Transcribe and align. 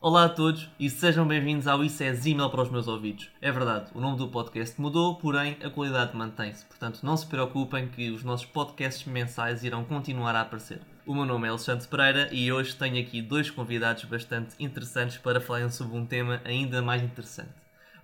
Olá 0.00 0.24
a 0.24 0.28
todos 0.28 0.70
e 0.78 0.90
sejam 0.90 1.26
bem-vindos 1.26 1.66
ao 1.66 1.84
Isso 1.84 2.02
é 2.02 2.12
Zimel 2.12 2.50
para 2.50 2.62
os 2.62 2.70
meus 2.70 2.88
ouvidos. 2.88 3.30
É 3.40 3.52
verdade, 3.52 3.90
o 3.94 4.00
nome 4.00 4.16
do 4.16 4.28
podcast 4.28 4.80
mudou, 4.80 5.16
porém 5.16 5.56
a 5.62 5.70
qualidade 5.70 6.16
mantém-se. 6.16 6.64
Portanto, 6.64 7.00
não 7.02 7.16
se 7.16 7.26
preocupem 7.26 7.88
que 7.88 8.10
os 8.10 8.22
nossos 8.22 8.46
podcasts 8.46 9.06
mensais 9.06 9.64
irão 9.64 9.84
continuar 9.84 10.34
a 10.34 10.40
aparecer. 10.40 10.80
O 11.06 11.14
meu 11.14 11.24
nome 11.24 11.46
é 11.46 11.50
Alexandre 11.50 11.86
Pereira 11.86 12.28
e 12.32 12.52
hoje 12.52 12.74
tenho 12.74 13.00
aqui 13.00 13.20
dois 13.22 13.50
convidados 13.50 14.04
bastante 14.04 14.54
interessantes 14.58 15.18
para 15.18 15.40
falarem 15.40 15.70
sobre 15.70 15.96
um 15.96 16.04
tema 16.06 16.40
ainda 16.44 16.82
mais 16.82 17.02
interessante. 17.02 17.54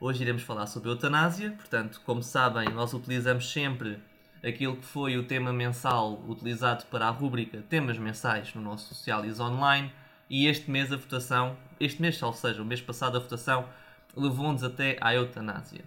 Hoje 0.00 0.22
iremos 0.22 0.42
falar 0.42 0.66
sobre 0.66 0.90
eutanásia, 0.90 1.52
portanto, 1.52 2.00
como 2.04 2.22
sabem, 2.22 2.68
nós 2.70 2.92
utilizamos 2.92 3.50
sempre 3.50 3.98
aquilo 4.42 4.76
que 4.76 4.84
foi 4.84 5.16
o 5.16 5.24
tema 5.24 5.52
mensal 5.52 6.22
utilizado 6.28 6.84
para 6.86 7.06
a 7.06 7.10
rúbrica 7.10 7.62
Temas 7.68 7.96
Mensais 7.96 8.52
no 8.54 8.60
nosso 8.60 8.94
Socialis 8.94 9.38
Online 9.38 9.92
e 10.28 10.46
este 10.46 10.70
mês 10.70 10.90
a 10.90 10.96
votação, 10.96 11.56
este 11.84 12.00
mês, 12.00 12.22
ou 12.22 12.32
seja, 12.32 12.62
o 12.62 12.64
mês 12.64 12.80
passado 12.80 13.16
a 13.16 13.20
votação, 13.20 13.68
levou-nos 14.16 14.62
até 14.62 14.96
à 15.00 15.14
eutanásia. 15.14 15.84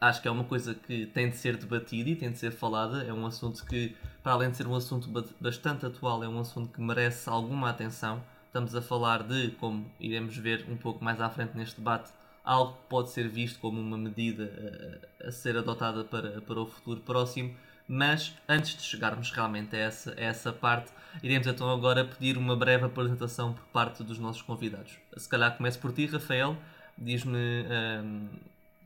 Acho 0.00 0.22
que 0.22 0.28
é 0.28 0.30
uma 0.30 0.44
coisa 0.44 0.74
que 0.74 1.06
tem 1.06 1.30
de 1.30 1.36
ser 1.36 1.56
debatida 1.56 2.10
e 2.10 2.14
tem 2.16 2.30
de 2.30 2.38
ser 2.38 2.52
falada. 2.52 3.02
É 3.02 3.12
um 3.12 3.26
assunto 3.26 3.64
que, 3.64 3.96
para 4.22 4.32
além 4.32 4.50
de 4.50 4.56
ser 4.56 4.66
um 4.66 4.74
assunto 4.74 5.08
bastante 5.40 5.86
atual, 5.86 6.22
é 6.22 6.28
um 6.28 6.38
assunto 6.38 6.72
que 6.72 6.80
merece 6.80 7.28
alguma 7.28 7.70
atenção. 7.70 8.22
Estamos 8.46 8.74
a 8.74 8.82
falar 8.82 9.22
de, 9.22 9.50
como 9.52 9.90
iremos 9.98 10.36
ver 10.36 10.66
um 10.68 10.76
pouco 10.76 11.02
mais 11.02 11.20
à 11.20 11.28
frente 11.28 11.56
neste 11.56 11.76
debate, 11.76 12.12
algo 12.44 12.74
que 12.74 12.88
pode 12.88 13.10
ser 13.10 13.28
visto 13.28 13.58
como 13.58 13.80
uma 13.80 13.98
medida 13.98 15.00
a, 15.24 15.28
a 15.28 15.32
ser 15.32 15.56
adotada 15.56 16.04
para, 16.04 16.40
para 16.42 16.60
o 16.60 16.66
futuro 16.66 17.00
próximo. 17.00 17.54
Mas 17.88 18.34
antes 18.46 18.76
de 18.76 18.82
chegarmos 18.82 19.30
realmente 19.30 19.74
a 19.74 19.78
essa, 19.78 20.12
a 20.12 20.20
essa 20.20 20.52
parte, 20.52 20.92
iremos 21.22 21.46
então 21.46 21.70
agora 21.70 22.04
pedir 22.04 22.36
uma 22.36 22.54
breve 22.54 22.84
apresentação 22.84 23.54
por 23.54 23.64
parte 23.68 24.04
dos 24.04 24.18
nossos 24.18 24.42
convidados. 24.42 24.98
Se 25.16 25.26
calhar 25.26 25.56
começo 25.56 25.78
por 25.78 25.92
ti, 25.92 26.04
Rafael. 26.04 26.56
Diz-me 26.98 27.38
um, 27.38 28.28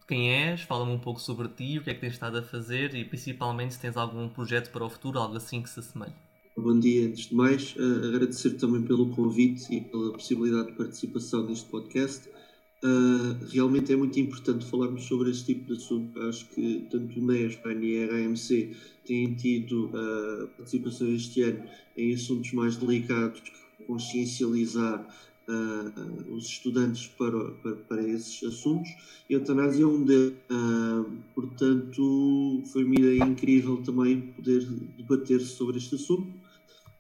quem 0.07 0.31
és, 0.31 0.61
fala-me 0.63 0.93
um 0.93 0.99
pouco 0.99 1.19
sobre 1.21 1.49
ti, 1.49 1.79
o 1.79 1.83
que 1.83 1.91
é 1.91 1.95
que 1.95 2.01
tens 2.01 2.13
estado 2.13 2.39
a 2.39 2.43
fazer 2.43 2.95
e 2.95 3.05
principalmente 3.05 3.75
se 3.75 3.81
tens 3.81 3.97
algum 3.97 4.29
projeto 4.29 4.71
para 4.71 4.85
o 4.85 4.91
futuro, 4.91 5.19
algo 5.19 5.37
assim 5.37 5.63
que 5.63 5.71
se 5.71 5.81
assemelhe. 5.81 6.13
Bom 6.57 6.79
dia, 6.79 7.09
antes 7.09 7.29
de 7.29 7.35
mais, 7.35 7.75
uh, 7.77 8.09
agradecer 8.09 8.51
também 8.51 8.83
pelo 8.83 9.09
convite 9.11 9.75
e 9.75 9.81
pela 9.81 10.13
possibilidade 10.13 10.67
de 10.67 10.77
participação 10.77 11.47
neste 11.47 11.69
podcast. 11.71 12.29
Uh, 12.85 13.39
realmente 13.53 13.93
é 13.93 13.97
muito 13.97 14.19
importante 14.19 14.67
falarmos 14.67 15.05
sobre 15.05 15.31
este 15.31 15.55
tipo 15.55 15.67
de 15.67 15.75
assunto. 15.75 16.21
Acho 16.23 16.45
que 16.47 16.85
tanto 16.91 17.21
o 17.21 17.25
NESPAN 17.25 17.75
e 17.75 18.03
a 18.03 18.13
RAMC 18.13 18.77
têm 19.07 19.35
tido 19.35 19.87
uh, 19.87 20.49
participação 20.57 21.07
este 21.15 21.43
ano 21.43 21.63
em 21.97 22.13
assuntos 22.13 22.53
mais 22.53 22.77
delicados, 22.77 23.41
consciencializar 23.87 25.07
uh, 25.47 26.35
os 26.35 26.47
estudantes 26.47 27.07
para, 27.07 27.53
para, 27.53 27.77
para, 27.77 28.03
esses 28.03 28.43
assuntos. 28.43 28.91
E 29.31 29.37
a 29.37 29.39
eutanásia 29.39 29.85
é 29.85 29.87
um 29.87 30.03
deles. 30.03 30.35
portanto, 31.37 32.65
foi 32.73 32.83
uma 32.83 32.97
ideia 32.97 33.25
incrível 33.25 33.77
também 33.77 34.23
poder 34.23 34.67
debater 34.99 35.41
sobre 35.41 35.79
este 35.79 35.95
assunto. 35.95 36.27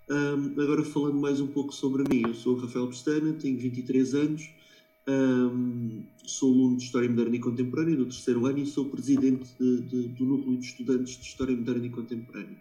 agora, 0.08 0.84
falando 0.84 1.18
mais 1.18 1.40
um 1.40 1.48
pouco 1.48 1.74
sobre 1.74 2.04
mim, 2.08 2.22
eu 2.28 2.34
sou 2.34 2.54
o 2.54 2.60
Rafael 2.60 2.86
Pestana, 2.86 3.32
tenho 3.32 3.58
23 3.58 4.14
anos. 4.14 4.61
Um, 5.08 6.04
sou 6.24 6.52
aluno 6.52 6.76
de 6.76 6.84
História 6.84 7.08
Moderna 7.08 7.34
e 7.34 7.40
Contemporânea 7.40 7.96
do 7.96 8.04
terceiro 8.04 8.46
ano 8.46 8.58
e 8.58 8.66
sou 8.66 8.84
presidente 8.84 9.48
de, 9.58 9.80
de, 9.82 10.08
do 10.08 10.24
Núcleo 10.24 10.56
de 10.56 10.64
Estudantes 10.64 11.16
de 11.16 11.24
História 11.24 11.56
Moderna 11.56 11.86
e 11.86 11.90
Contemporânea. 11.90 12.56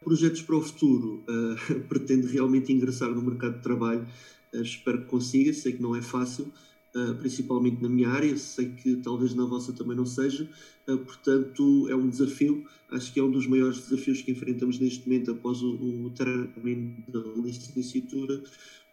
Projetos 0.00 0.42
para 0.42 0.56
o 0.56 0.62
futuro. 0.62 1.22
Uh, 1.28 1.80
pretendo 1.88 2.26
realmente 2.26 2.72
ingressar 2.72 3.10
no 3.10 3.22
mercado 3.22 3.56
de 3.56 3.62
trabalho. 3.62 4.06
Uh, 4.52 4.62
espero 4.62 5.02
que 5.02 5.06
consiga. 5.06 5.52
Sei 5.52 5.74
que 5.74 5.82
não 5.82 5.94
é 5.94 6.02
fácil, 6.02 6.52
uh, 6.96 7.14
principalmente 7.16 7.80
na 7.80 7.88
minha 7.88 8.08
área. 8.08 8.36
Sei 8.36 8.70
que 8.70 8.96
talvez 8.96 9.34
na 9.34 9.44
vossa 9.44 9.72
também 9.72 9.96
não 9.96 10.06
seja. 10.06 10.48
portanto, 10.86 11.86
é 11.88 11.94
um 11.94 12.08
desafio. 12.08 12.66
Acho 12.90 13.12
que 13.12 13.20
é 13.20 13.22
um 13.22 13.30
dos 13.30 13.46
maiores 13.46 13.78
desafios 13.78 14.22
que 14.22 14.32
enfrentamos 14.32 14.80
neste 14.80 15.08
momento 15.08 15.30
após 15.30 15.62
o, 15.62 15.74
o 16.06 16.10
término 16.10 17.04
da 17.06 17.20
licenciatura 17.40 18.42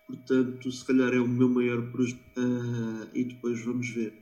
Portanto, 0.08 0.72
se 0.72 0.86
calhar 0.86 1.14
é 1.14 1.20
o 1.20 1.28
meu 1.28 1.50
maior 1.50 1.82
projeto 1.92 2.20
uh, 2.38 3.08
e 3.14 3.26
depois 3.26 3.64
vamos 3.64 3.90
ver. 3.90 4.14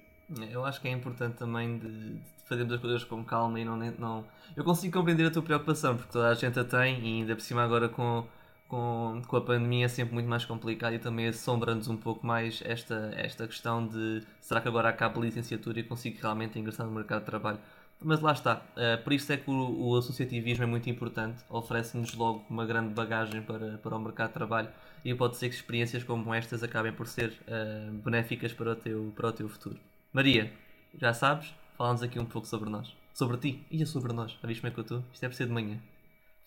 Eu 0.51 0.65
acho 0.65 0.81
que 0.81 0.87
é 0.87 0.91
importante 0.91 1.35
também 1.35 1.77
de, 1.77 2.13
de 2.13 2.21
fazermos 2.45 2.73
as 2.73 2.81
coisas 2.81 3.03
com 3.03 3.23
calma 3.23 3.59
e 3.59 3.65
não, 3.65 3.77
não. 3.77 4.25
Eu 4.55 4.63
consigo 4.63 4.97
compreender 4.97 5.27
a 5.27 5.31
tua 5.31 5.43
preocupação, 5.43 5.95
porque 5.95 6.11
toda 6.11 6.29
a 6.29 6.33
gente 6.33 6.59
a 6.59 6.63
tem 6.63 6.99
e 6.99 7.19
ainda 7.19 7.35
por 7.35 7.41
cima 7.41 7.63
agora 7.63 7.87
com, 7.87 8.25
com, 8.67 9.21
com 9.27 9.37
a 9.37 9.41
pandemia 9.41 9.85
é 9.85 9.87
sempre 9.87 10.15
muito 10.15 10.27
mais 10.27 10.43
complicado 10.43 10.93
e 10.95 10.99
também 10.99 11.27
assombra-nos 11.27 11.87
um 11.87 11.97
pouco 11.97 12.25
mais 12.25 12.63
esta, 12.65 13.11
esta 13.15 13.45
questão 13.45 13.85
de 13.85 14.23
será 14.41 14.61
que 14.61 14.67
agora 14.67 14.89
acaba 14.89 15.19
a 15.19 15.23
licenciatura 15.23 15.79
e 15.79 15.83
consigo 15.83 16.17
realmente 16.19 16.57
ingressar 16.57 16.87
no 16.87 16.91
mercado 16.93 17.19
de 17.19 17.25
trabalho? 17.27 17.59
Mas 18.01 18.19
lá 18.19 18.33
está, 18.33 18.65
uh, 18.75 19.03
por 19.03 19.13
isso 19.13 19.31
é 19.31 19.37
que 19.37 19.49
o, 19.49 19.53
o 19.53 19.97
associativismo 19.97 20.63
é 20.63 20.67
muito 20.67 20.89
importante, 20.89 21.43
oferece-nos 21.49 22.13
logo 22.13 22.45
uma 22.49 22.65
grande 22.65 22.93
bagagem 22.93 23.41
para, 23.41 23.77
para 23.77 23.95
o 23.95 23.99
mercado 23.99 24.27
de 24.27 24.33
trabalho 24.33 24.69
e 25.03 25.13
pode 25.15 25.37
ser 25.37 25.49
que 25.49 25.55
experiências 25.55 26.03
como 26.03 26.33
estas 26.33 26.61
acabem 26.61 26.91
por 26.91 27.07
ser 27.07 27.29
uh, 27.29 27.91
benéficas 28.03 28.53
para 28.53 28.71
o, 28.71 28.75
teu, 28.75 29.13
para 29.15 29.29
o 29.29 29.31
teu 29.31 29.47
futuro. 29.47 29.79
Maria, 30.11 30.51
já 30.99 31.13
sabes, 31.13 31.53
fala-nos 31.77 32.03
aqui 32.03 32.19
um 32.19 32.25
pouco 32.25 32.47
sobre 32.47 32.69
nós, 32.69 32.95
sobre 33.13 33.37
ti 33.37 33.63
e 33.71 33.85
sobre 33.85 34.13
nós. 34.13 34.31
Já 34.31 34.39
como 34.39 34.67
é 34.67 34.71
que 34.71 34.79
eu 34.79 34.83
estou? 34.83 35.03
Isto 35.13 35.23
é 35.23 35.29
por 35.29 35.35
ser 35.35 35.47
de 35.47 35.53
manhã. 35.53 35.79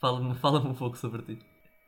Fala-me 0.01 0.35
fala 0.37 0.61
um 0.61 0.75
pouco 0.75 0.97
sobre 0.97 1.23
ti. 1.23 1.39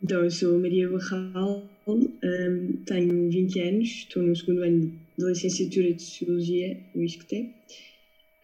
Então, 0.03 0.25
eu 0.25 0.31
sou 0.31 0.59
Maria 0.59 0.88
Barral, 0.88 1.62
um, 1.87 2.82
tenho 2.87 3.31
20 3.31 3.60
anos, 3.60 3.88
estou 3.88 4.22
no 4.22 4.34
segundo 4.34 4.62
ano 4.62 4.98
de 5.19 5.25
licenciatura 5.27 5.92
de 5.92 6.03
Sociologia 6.03 6.81
no 6.94 7.03
ISCTE. 7.03 7.54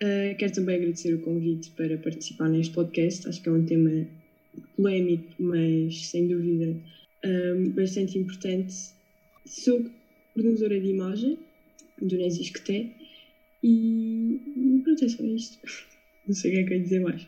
Uh, 0.02 0.36
quero 0.36 0.52
também 0.52 0.76
agradecer 0.76 1.14
o 1.14 1.20
convite 1.20 1.70
para 1.70 1.96
participar 1.98 2.48
neste 2.48 2.74
podcast. 2.74 3.28
Acho 3.28 3.42
que 3.42 3.48
é 3.48 3.52
um 3.52 3.64
tema 3.64 4.06
polémico, 4.76 5.30
mas 5.38 6.06
sem 6.08 6.28
dúvida 6.28 6.76
um, 7.24 7.70
bastante 7.70 8.18
importante. 8.18 8.74
Sou 9.46 9.84
coordenadora 10.34 10.80
de 10.80 10.88
imagem 10.88 11.38
do 12.00 12.16
Nesis 12.16 12.50
que 12.50 12.60
tem 12.60 12.94
e, 13.62 14.40
e 14.56 14.80
pronto, 14.84 15.04
é 15.04 15.08
só 15.08 15.22
isto. 15.24 15.58
Não 16.26 16.34
sei 16.34 16.50
o 16.50 16.54
que 16.54 16.60
é 16.60 16.64
que 16.64 16.72
eu 16.72 16.76
ia 16.76 16.82
dizer 16.82 17.00
mais. 17.00 17.26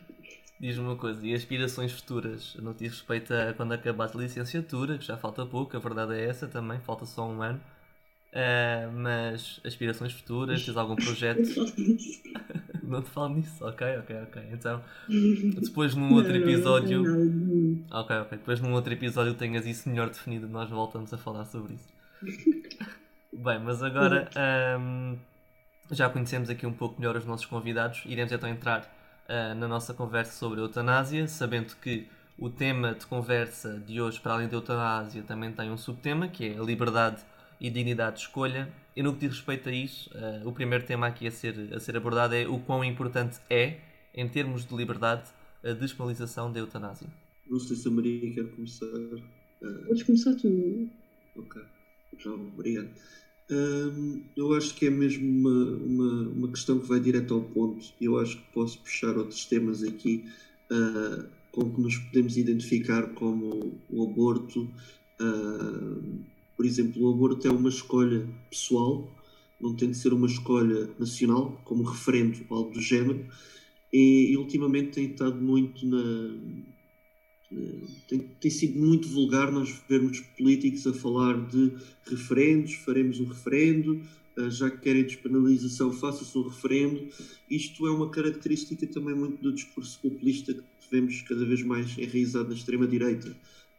Diz-me 0.60 0.84
uma 0.84 0.96
coisa, 0.96 1.24
e 1.24 1.32
aspirações 1.32 1.92
futuras? 1.92 2.56
Que 2.56 2.84
diz 2.84 2.92
respeito 2.94 3.32
a 3.32 3.54
quando 3.54 3.72
acabaste 3.72 4.16
a 4.16 4.20
licenciatura, 4.20 4.98
que 4.98 5.04
já 5.04 5.16
falta 5.16 5.46
pouco, 5.46 5.76
a 5.76 5.80
verdade 5.80 6.14
é 6.14 6.24
essa 6.24 6.48
também, 6.48 6.80
falta 6.80 7.06
só 7.06 7.28
um 7.28 7.40
ano. 7.40 7.60
Uh, 8.32 8.92
mas 8.92 9.60
aspirações 9.64 10.12
futuras, 10.12 10.64
tens 10.64 10.76
algum 10.76 10.96
projeto? 10.96 11.42
Não 12.88 13.02
te 13.02 13.10
falo 13.10 13.34
nisso, 13.34 13.64
ok, 13.64 13.98
ok, 13.98 14.22
ok. 14.22 14.42
Então, 14.52 14.82
depois 15.60 15.94
num 15.94 16.12
outro 16.14 16.34
episódio. 16.34 17.02
Ok, 17.90 18.16
ok. 18.16 18.38
Depois 18.38 18.60
num 18.60 18.72
outro 18.72 18.92
episódio 18.92 19.34
tenhas 19.34 19.66
isso 19.66 19.88
melhor 19.88 20.08
definido, 20.08 20.48
nós 20.48 20.68
voltamos 20.70 21.12
a 21.12 21.18
falar 21.18 21.44
sobre 21.44 21.74
isso. 21.74 21.88
Bem, 23.32 23.60
mas 23.60 23.82
agora 23.82 24.28
um, 24.80 25.16
já 25.90 26.08
conhecemos 26.08 26.50
aqui 26.50 26.66
um 26.66 26.72
pouco 26.72 26.98
melhor 26.98 27.16
os 27.16 27.24
nossos 27.24 27.46
convidados. 27.46 28.02
Iremos 28.06 28.32
então 28.32 28.48
entrar 28.48 28.82
uh, 29.28 29.54
na 29.54 29.68
nossa 29.68 29.94
conversa 29.94 30.32
sobre 30.32 30.60
a 30.60 30.62
eutanásia, 30.62 31.28
sabendo 31.28 31.76
que 31.76 32.08
o 32.38 32.48
tema 32.48 32.94
de 32.94 33.06
conversa 33.06 33.78
de 33.78 34.00
hoje, 34.00 34.18
para 34.20 34.32
além 34.32 34.48
da 34.48 34.56
eutanásia, 34.56 35.22
também 35.22 35.52
tem 35.52 35.70
um 35.70 35.76
subtema 35.76 36.28
que 36.28 36.48
é 36.48 36.58
a 36.58 36.62
liberdade 36.62 37.22
e 37.60 37.70
dignidade 37.70 38.16
de 38.16 38.22
escolha. 38.22 38.68
E 38.98 39.02
no 39.02 39.12
que 39.14 39.28
diz 39.28 39.36
respeito 39.36 39.68
a 39.68 39.72
isso, 39.72 40.10
uh, 40.12 40.48
o 40.48 40.52
primeiro 40.52 40.84
tema 40.84 41.06
aqui 41.06 41.24
a 41.28 41.30
ser, 41.30 41.72
a 41.72 41.78
ser 41.78 41.96
abordado 41.96 42.34
é 42.34 42.48
o 42.48 42.58
quão 42.58 42.82
importante 42.82 43.38
é, 43.48 43.78
em 44.12 44.28
termos 44.28 44.66
de 44.66 44.74
liberdade, 44.74 45.22
a 45.62 45.72
despenalização 45.72 46.50
da 46.52 46.58
eutanásia. 46.58 47.06
Não 47.48 47.60
sei 47.60 47.76
se 47.76 47.86
a 47.86 47.92
Maria 47.92 48.34
quer 48.34 48.50
começar. 48.50 48.86
Uh... 48.86 49.86
Podes 49.86 50.02
começar 50.02 50.34
tu. 50.34 50.90
Ok, 51.36 51.62
então, 52.12 52.34
obrigado. 52.52 52.88
Um, 53.48 54.24
eu 54.36 54.52
acho 54.54 54.74
que 54.74 54.88
é 54.88 54.90
mesmo 54.90 55.28
uma, 55.28 55.76
uma, 55.76 56.28
uma, 56.30 56.48
questão 56.48 56.80
que 56.80 56.88
vai 56.88 56.98
direto 56.98 57.34
ao 57.34 57.42
ponto. 57.42 57.86
Eu 58.00 58.18
acho 58.18 58.36
que 58.38 58.52
posso 58.52 58.80
puxar 58.80 59.16
outros 59.16 59.46
temas 59.46 59.84
aqui 59.84 60.28
uh, 60.72 61.24
com 61.52 61.72
que 61.72 61.80
nos 61.80 61.96
podemos 61.98 62.36
identificar 62.36 63.14
como 63.14 63.78
o 63.90 64.10
aborto, 64.10 64.68
uh, 65.20 66.18
por 66.58 66.66
exemplo, 66.66 67.04
o 67.04 67.14
aborto 67.14 67.46
é 67.46 67.52
uma 67.52 67.68
escolha 67.68 68.28
pessoal, 68.50 69.08
não 69.60 69.76
tem 69.76 69.92
de 69.92 69.96
ser 69.96 70.12
uma 70.12 70.26
escolha 70.26 70.90
nacional, 70.98 71.62
como 71.64 71.84
referendo 71.84 72.44
algo 72.50 72.72
do 72.72 72.80
género, 72.80 73.24
e, 73.92 74.32
e 74.32 74.36
ultimamente 74.36 74.90
tem 74.90 75.06
estado 75.06 75.40
muito 75.40 75.86
na, 75.86 76.34
tem, 78.08 78.18
tem, 78.40 78.50
sido 78.50 78.76
muito 78.76 79.06
vulgar 79.08 79.52
nós 79.52 79.80
vermos 79.88 80.18
políticos 80.36 80.84
a 80.84 80.92
falar 80.92 81.46
de 81.46 81.72
referendos, 82.04 82.74
faremos 82.74 83.20
um 83.20 83.26
referendo, 83.26 84.02
uh, 84.36 84.50
já 84.50 84.68
que 84.68 84.78
querem 84.78 85.04
despenalização, 85.04 85.92
faça-se 85.92 86.36
um 86.36 86.42
referendo. 86.42 87.08
Isto 87.48 87.86
é 87.86 87.90
uma 87.92 88.10
característica 88.10 88.84
também 88.88 89.14
muito 89.14 89.40
do 89.40 89.52
discurso 89.52 89.96
populista 90.00 90.52
que 90.52 90.90
vemos 90.90 91.22
cada 91.22 91.44
vez 91.44 91.62
mais 91.62 91.96
enraizado 91.96 92.48
na 92.48 92.54
extrema-direita. 92.56 93.34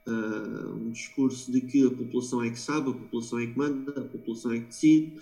Uh, 0.07 0.75
um 0.75 0.89
discurso 0.89 1.51
de 1.51 1.61
que 1.61 1.85
a 1.85 1.91
população 1.91 2.43
é 2.43 2.49
que 2.49 2.59
sabe, 2.59 2.89
a 2.89 2.93
população 2.93 3.39
é 3.39 3.47
que 3.47 3.57
manda, 3.57 3.91
a 3.91 4.05
população 4.05 4.51
é 4.53 4.59
que 4.59 4.67
decide, 4.67 5.13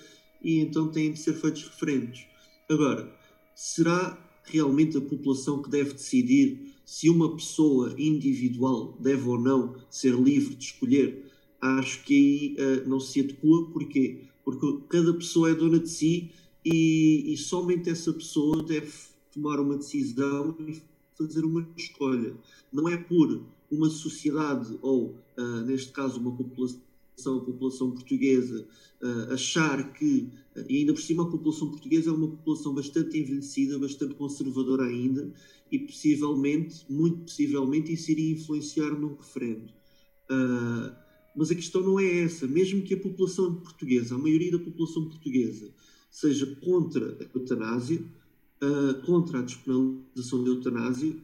e 0.41 0.59
então 0.59 0.89
têm 0.89 1.11
de 1.11 1.19
ser 1.19 1.33
feitos 1.33 1.63
referendos. 1.63 2.25
Agora, 2.69 3.13
será 3.53 4.17
realmente 4.43 4.97
a 4.97 5.01
população 5.01 5.61
que 5.61 5.69
deve 5.69 5.93
decidir 5.93 6.73
se 6.85 7.09
uma 7.09 7.35
pessoa 7.35 7.93
individual 7.97 8.97
deve 8.99 9.27
ou 9.27 9.39
não 9.39 9.75
ser 9.89 10.13
livre 10.13 10.55
de 10.55 10.65
escolher? 10.65 11.25
Acho 11.59 12.03
que 12.03 12.55
aí 12.59 12.77
uh, 12.79 12.89
não 12.89 12.99
se 12.99 13.19
adequa. 13.19 13.65
Porquê? 13.71 14.21
Porque 14.45 14.79
cada 14.87 15.13
pessoa 15.13 15.49
é 15.49 15.55
dona 15.55 15.79
de 15.79 15.89
si 15.89 16.31
e, 16.63 17.33
e 17.33 17.37
somente 17.37 17.89
essa 17.89 18.13
pessoa 18.13 18.63
deve 18.63 18.93
tomar 19.33 19.59
uma 19.59 19.77
decisão 19.77 20.55
e 20.59 20.81
fazer 21.17 21.43
uma 21.43 21.67
escolha. 21.75 22.35
Não 22.71 22.87
é 22.87 22.95
por 22.95 23.41
uma 23.71 23.89
sociedade 23.89 24.77
ou, 24.81 25.15
uh, 25.37 25.61
neste 25.65 25.91
caso, 25.91 26.19
uma 26.19 26.35
população 26.35 26.81
a 27.25 27.39
população 27.39 27.89
portuguesa 27.91 28.67
uh, 29.01 29.33
achar 29.33 29.91
que, 29.93 30.29
uh, 30.55 30.63
e 30.69 30.77
ainda 30.77 30.93
por 30.93 31.01
cima 31.01 31.23
a 31.23 31.25
população 31.25 31.69
portuguesa 31.71 32.11
é 32.11 32.13
uma 32.13 32.27
população 32.27 32.75
bastante 32.75 33.17
envelhecida, 33.17 33.79
bastante 33.79 34.13
conservadora 34.13 34.85
ainda, 34.85 35.33
e 35.71 35.79
possivelmente, 35.79 36.85
muito 36.87 37.23
possivelmente, 37.23 37.91
isso 37.91 38.11
iria 38.11 38.33
influenciar 38.33 38.91
num 38.91 39.15
referendo. 39.15 39.73
Mas 41.35 41.51
a 41.51 41.55
questão 41.55 41.81
não 41.81 41.99
é 41.99 42.19
essa. 42.23 42.47
Mesmo 42.47 42.83
que 42.83 42.93
a 42.93 42.99
população 42.99 43.55
portuguesa, 43.55 44.15
a 44.15 44.17
maioria 44.17 44.51
da 44.51 44.59
população 44.59 45.09
portuguesa, 45.09 45.69
seja 46.09 46.45
contra 46.61 47.17
a 47.19 47.37
eutanásia, 47.37 48.01
contra 49.05 49.39
a 49.39 49.41
despenalização 49.41 50.43
da 50.43 50.49
eutanásia, 50.51 51.15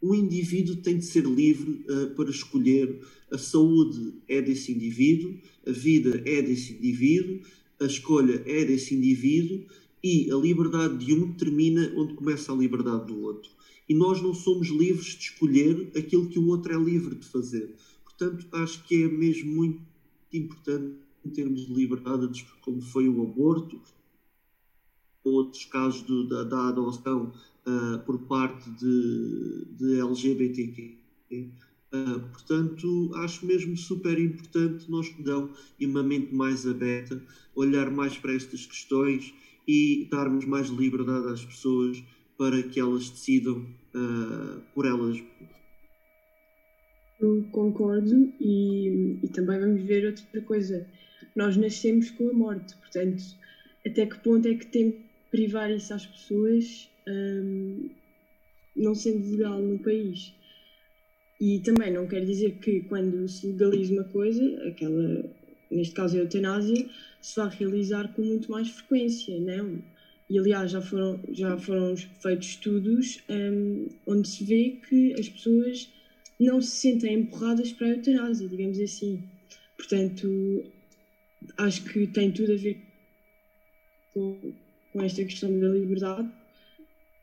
o 0.00 0.14
indivíduo 0.14 0.76
tem 0.76 0.98
de 0.98 1.04
ser 1.04 1.24
livre 1.24 1.84
uh, 1.88 2.14
para 2.14 2.30
escolher. 2.30 3.00
A 3.30 3.38
saúde 3.38 4.14
é 4.28 4.40
desse 4.40 4.72
indivíduo, 4.72 5.38
a 5.66 5.70
vida 5.70 6.22
é 6.24 6.40
desse 6.40 6.72
indivíduo, 6.72 7.40
a 7.80 7.84
escolha 7.84 8.42
é 8.46 8.64
desse 8.64 8.94
indivíduo 8.94 9.66
e 10.02 10.30
a 10.30 10.36
liberdade 10.36 11.04
de 11.04 11.14
um 11.14 11.32
termina 11.32 11.92
onde 11.96 12.14
começa 12.14 12.52
a 12.52 12.56
liberdade 12.56 13.06
do 13.06 13.20
outro. 13.20 13.50
E 13.88 13.94
nós 13.94 14.22
não 14.22 14.32
somos 14.32 14.68
livres 14.68 15.06
de 15.06 15.24
escolher 15.24 15.90
aquilo 15.96 16.28
que 16.28 16.38
o 16.38 16.46
outro 16.46 16.72
é 16.72 16.78
livre 16.78 17.14
de 17.14 17.26
fazer. 17.26 17.74
Portanto, 18.04 18.46
acho 18.52 18.84
que 18.84 19.02
é 19.02 19.08
mesmo 19.08 19.50
muito 19.50 19.80
importante 20.32 20.96
em 21.24 21.30
termos 21.30 21.66
de 21.66 21.72
liberdade, 21.72 22.46
como 22.60 22.80
foi 22.80 23.08
o 23.08 23.22
aborto, 23.22 23.80
outros 25.24 25.64
casos 25.66 26.28
da, 26.28 26.44
da 26.44 26.68
adoção 26.68 27.32
uh, 27.68 27.98
por 28.04 28.18
parte 28.20 28.70
de, 28.70 29.66
de 29.76 30.00
LGBTQ. 30.00 30.96
Uh, 31.32 31.50
ah, 31.90 32.20
portanto, 32.32 33.10
acho 33.16 33.46
mesmo 33.46 33.76
super 33.76 34.18
importante 34.18 34.90
nós 34.90 35.10
dão 35.20 35.50
e 35.78 35.86
uma 35.86 36.02
mente 36.02 36.34
mais 36.34 36.66
aberta, 36.66 37.22
olhar 37.54 37.90
mais 37.90 38.16
para 38.16 38.34
estas 38.34 38.66
questões 38.66 39.32
e 39.66 40.06
darmos 40.10 40.44
mais 40.44 40.68
liberdade 40.68 41.28
às 41.28 41.44
pessoas 41.44 42.02
para 42.36 42.62
que 42.62 42.78
elas 42.78 43.10
decidam 43.10 43.66
uh, 43.94 44.60
por 44.74 44.86
elas. 44.86 45.22
Eu 47.20 47.44
concordo 47.50 48.32
e, 48.38 49.18
e 49.22 49.28
também 49.28 49.58
vamos 49.58 49.82
ver 49.82 50.06
outra 50.06 50.40
coisa. 50.42 50.86
Nós 51.34 51.56
nascemos 51.56 52.10
com 52.10 52.30
a 52.30 52.32
morte, 52.32 52.76
portanto, 52.76 53.22
até 53.84 54.06
que 54.06 54.18
ponto 54.20 54.46
é 54.46 54.54
que 54.54 54.66
tem 54.66 54.92
que 54.92 55.00
privar 55.30 55.70
isso 55.70 55.92
às 55.92 56.06
pessoas 56.06 56.88
um, 57.08 57.90
não 58.76 58.94
sendo 58.94 59.30
legal 59.30 59.60
no 59.60 59.78
país. 59.78 60.32
E 61.40 61.60
também 61.60 61.92
não 61.92 62.06
quer 62.06 62.24
dizer 62.24 62.58
que 62.58 62.80
quando 62.82 63.28
se 63.28 63.46
legaliza 63.46 63.92
uma 63.92 64.04
coisa, 64.04 64.42
aquela, 64.66 65.24
neste 65.70 65.94
caso 65.94 66.16
a 66.16 66.20
eutanásia, 66.20 66.88
se 67.20 67.36
vá 67.36 67.48
realizar 67.48 68.12
com 68.14 68.22
muito 68.22 68.50
mais 68.50 68.68
frequência, 68.68 69.38
não? 69.40 69.82
E 70.28 70.38
aliás 70.38 70.70
já 70.72 70.82
foram, 70.82 71.20
já 71.32 71.56
foram 71.56 71.96
feitos 71.96 72.48
estudos 72.48 73.22
um, 73.30 73.86
onde 74.06 74.28
se 74.28 74.44
vê 74.44 74.78
que 74.88 75.14
as 75.14 75.28
pessoas 75.28 75.90
não 76.38 76.60
se 76.60 76.76
sentem 76.76 77.20
empurradas 77.20 77.72
para 77.72 77.86
a 77.86 77.90
eutanásia, 77.90 78.48
digamos 78.48 78.78
assim. 78.80 79.22
Portanto, 79.76 80.64
acho 81.56 81.84
que 81.84 82.06
tem 82.08 82.30
tudo 82.32 82.52
a 82.52 82.56
ver 82.56 82.78
com, 84.12 84.52
com 84.92 85.02
esta 85.02 85.24
questão 85.24 85.58
da 85.58 85.68
liberdade 85.68 86.28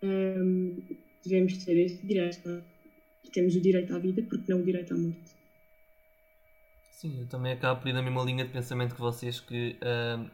um, 0.05 0.81
devemos 1.23 1.57
ter 1.63 1.77
esse 1.77 2.05
direito. 2.05 2.49
É? 2.49 2.61
Temos 3.33 3.55
o 3.55 3.61
direito 3.61 3.93
à 3.93 3.99
vida, 3.99 4.21
porque 4.23 4.51
não 4.51 4.61
o 4.61 4.63
direito 4.63 4.93
à 4.93 4.97
morte. 4.97 5.35
Sim, 6.91 7.19
eu 7.19 7.27
também 7.27 7.51
acabo 7.51 7.81
por 7.81 7.89
ir 7.89 7.93
na 7.93 8.01
mesma 8.01 8.23
linha 8.23 8.45
de 8.45 8.51
pensamento 8.51 8.95
que 8.95 9.01
vocês, 9.01 9.39
que 9.39 9.77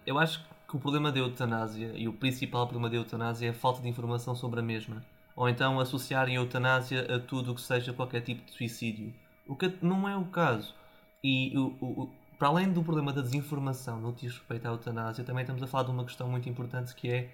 eu 0.06 0.20
acho 0.20 0.48
que 0.70 0.78
o 0.78 0.80
problema 0.80 1.12
da 1.12 1.20
eutanásia 1.20 1.92
e 1.96 2.08
o 2.08 2.14
principal 2.14 2.68
problema 2.68 2.90
da 2.90 2.96
eutanásia 2.96 3.48
é 3.48 3.50
a 3.50 3.54
falta 3.54 3.82
de 3.82 3.90
informação 3.90 4.36
sobre 4.36 4.60
a 4.60 4.64
mesma. 4.64 5.04
Ou 5.36 5.50
então 5.50 5.80
associar 5.80 6.28
a 6.28 6.32
eutanásia 6.32 7.16
a 7.16 7.20
tudo 7.20 7.52
o 7.52 7.56
que 7.56 7.62
seja 7.62 7.92
qualquer 7.92 8.22
tipo 8.22 8.46
de 8.46 8.52
suicídio. 8.52 9.14
O 9.48 9.56
que 9.56 9.74
não 9.82 10.08
é 10.08 10.16
o 10.16 10.26
caso. 10.26 10.76
E 11.24 11.58
o, 11.58 11.76
o, 11.82 12.10
para 12.38 12.48
além 12.48 12.72
do 12.72 12.84
problema 12.84 13.12
da 13.12 13.22
desinformação 13.22 14.00
no 14.00 14.14
que 14.14 14.28
diz 14.28 14.38
respeito 14.38 14.66
à 14.66 14.72
eutanásia, 14.72 15.24
também 15.24 15.42
estamos 15.42 15.62
a 15.62 15.68
falar 15.68 15.84
de 15.84 15.92
uma 15.92 16.06
questão 16.06 16.30
muito 16.30 16.48
importante 16.48 16.96
que 16.96 17.10
é 17.10 17.30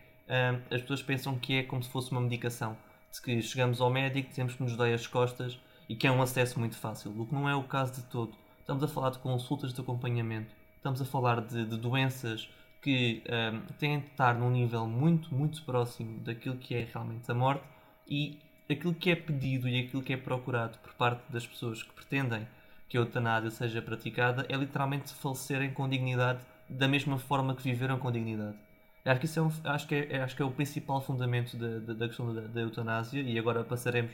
as 0.70 0.82
pessoas 0.82 1.02
pensam 1.02 1.38
que 1.38 1.58
é 1.58 1.64
como 1.64 1.82
se 1.84 1.90
fosse 1.90 2.12
uma 2.12 2.22
medicação. 2.22 2.78
De 3.12 3.22
que 3.22 3.42
chegamos 3.42 3.80
ao 3.82 3.90
médico, 3.90 4.30
dizemos 4.30 4.56
que 4.56 4.64
nos 4.64 4.76
dói 4.76 4.94
as 4.94 5.08
costas 5.08 5.58
e 5.90 5.96
que 5.96 6.06
é 6.06 6.12
um 6.12 6.22
acesso 6.22 6.60
muito 6.60 6.76
fácil, 6.78 7.14
o 7.18 7.26
que 7.26 7.34
não 7.34 7.48
é 7.48 7.56
o 7.56 7.64
caso 7.64 7.94
de 7.94 8.04
todo. 8.08 8.36
Estamos 8.60 8.84
a 8.84 8.88
falar 8.88 9.12
de 9.12 9.20
consultas 9.20 9.74
de 9.74 9.80
acompanhamento, 9.80 10.54
estamos 10.76 11.02
a 11.02 11.06
falar 11.06 11.42
de, 11.42 11.66
de 11.66 11.78
doenças 11.78 12.50
que 12.82 13.24
um, 13.28 13.62
têm 13.80 14.00
de 14.00 14.08
estar 14.08 14.36
num 14.36 14.50
nível 14.50 14.86
muito, 14.86 15.34
muito 15.34 15.64
próximo 15.64 16.20
daquilo 16.20 16.58
que 16.58 16.76
é 16.76 16.88
realmente 16.94 17.30
a 17.32 17.34
morte 17.34 17.64
e 18.08 18.40
aquilo 18.70 18.94
que 18.94 19.10
é 19.10 19.16
pedido 19.16 19.68
e 19.68 19.80
aquilo 19.80 20.04
que 20.04 20.14
é 20.14 20.18
procurado 20.18 20.78
por 20.80 20.94
parte 20.94 21.22
das 21.32 21.48
pessoas 21.48 21.82
que 21.82 21.94
pretendem 21.94 22.48
que 22.90 22.98
a 22.98 23.02
eutanásia 23.02 23.50
seja 23.50 23.82
praticada 23.82 24.46
é 24.50 24.56
literalmente 24.56 25.14
falecerem 25.14 25.74
com 25.74 25.88
dignidade 25.90 26.40
da 26.70 26.88
mesma 26.88 27.18
forma 27.18 27.56
que 27.56 27.64
viveram 27.64 27.98
com 27.98 28.12
dignidade. 28.12 28.58
Acho 29.08 29.20
que, 29.22 29.26
isso 29.26 29.40
é, 29.40 29.42
um, 29.42 29.52
acho 29.64 29.88
que, 29.88 29.96
é, 29.96 30.22
acho 30.22 30.36
que 30.36 30.42
é 30.42 30.46
o 30.46 30.52
principal 30.52 31.02
fundamento 31.02 31.56
da, 31.56 31.80
da, 31.80 31.94
da 31.94 32.08
questão 32.08 32.34
da, 32.34 32.42
da, 32.42 32.62
eutanásia 32.62 33.22
e 33.22 33.40
agora 33.40 33.64
passaremos 33.64 34.12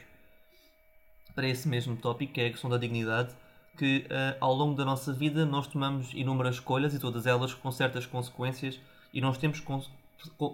para 1.34 1.48
esse 1.48 1.68
mesmo 1.68 1.96
tópico, 1.96 2.34
que 2.34 2.42
é 2.42 2.46
a 2.46 2.52
questão 2.52 2.70
da 2.70 2.78
dignidade, 2.78 3.34
que 3.76 4.06
uh, 4.06 4.38
ao 4.40 4.54
longo 4.54 4.76
da 4.76 4.86
nossa 4.86 5.12
vida 5.12 5.48
nós 5.48 5.66
tomamos 5.66 6.14
inúmeras 6.14 6.56
escolhas 6.56 6.94
e 6.94 7.00
todas 7.00 7.26
elas 7.26 7.56
com 7.56 7.72
certas 7.72 8.06
consequências 8.06 8.80
e 9.12 9.20
nós 9.20 9.40
temos, 9.40 9.64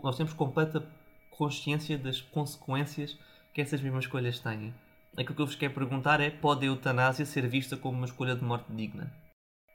nós 0.02 0.16
temos 0.16 0.32
completa 0.32 0.88
consciência 1.32 1.98
das 1.98 2.22
consequências 2.22 3.18
que 3.54 3.60
essas 3.60 3.82
mesmas 3.82 4.06
escolhas 4.06 4.40
têm. 4.40 4.74
Aquilo 5.18 5.36
que 5.36 5.42
eu 5.42 5.48
vos 5.48 5.56
quero 5.56 5.74
perguntar 5.74 6.22
é: 6.22 6.30
pode 6.30 6.66
a 6.66 6.70
eutanásia 6.70 7.26
ser 7.26 7.46
vista 7.46 7.76
como 7.76 7.98
uma 7.98 8.06
escolha 8.06 8.38
de 8.38 8.44
morte 8.44 8.72
digna? 8.72 9.12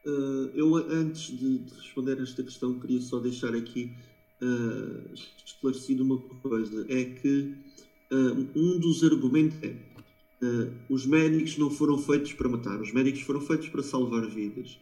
Uh, 0.06 0.50
eu, 0.54 0.74
antes 0.76 1.36
de, 1.36 1.58
de 1.58 1.74
responder 1.74 2.18
a 2.18 2.22
esta 2.22 2.42
questão, 2.42 2.78
queria 2.78 3.00
só 3.00 3.18
deixar 3.18 3.54
aqui 3.54 3.94
uh, 4.42 5.14
esclarecido 5.44 6.02
uma 6.02 6.18
coisa: 6.18 6.86
é 6.88 7.04
que 7.04 7.54
uh, 8.10 8.48
um 8.54 8.78
dos 8.78 9.02
argumentos 9.04 9.56
é 9.62 9.74
uh, 10.44 10.72
os 10.88 11.06
médicos 11.06 11.56
não 11.56 11.70
foram 11.70 11.98
feitos 11.98 12.32
para 12.32 12.48
matar, 12.48 12.80
os 12.80 12.92
médicos 12.92 13.22
foram 13.22 13.40
feitos 13.40 13.68
para 13.68 13.82
salvar 13.82 14.26
vidas. 14.28 14.78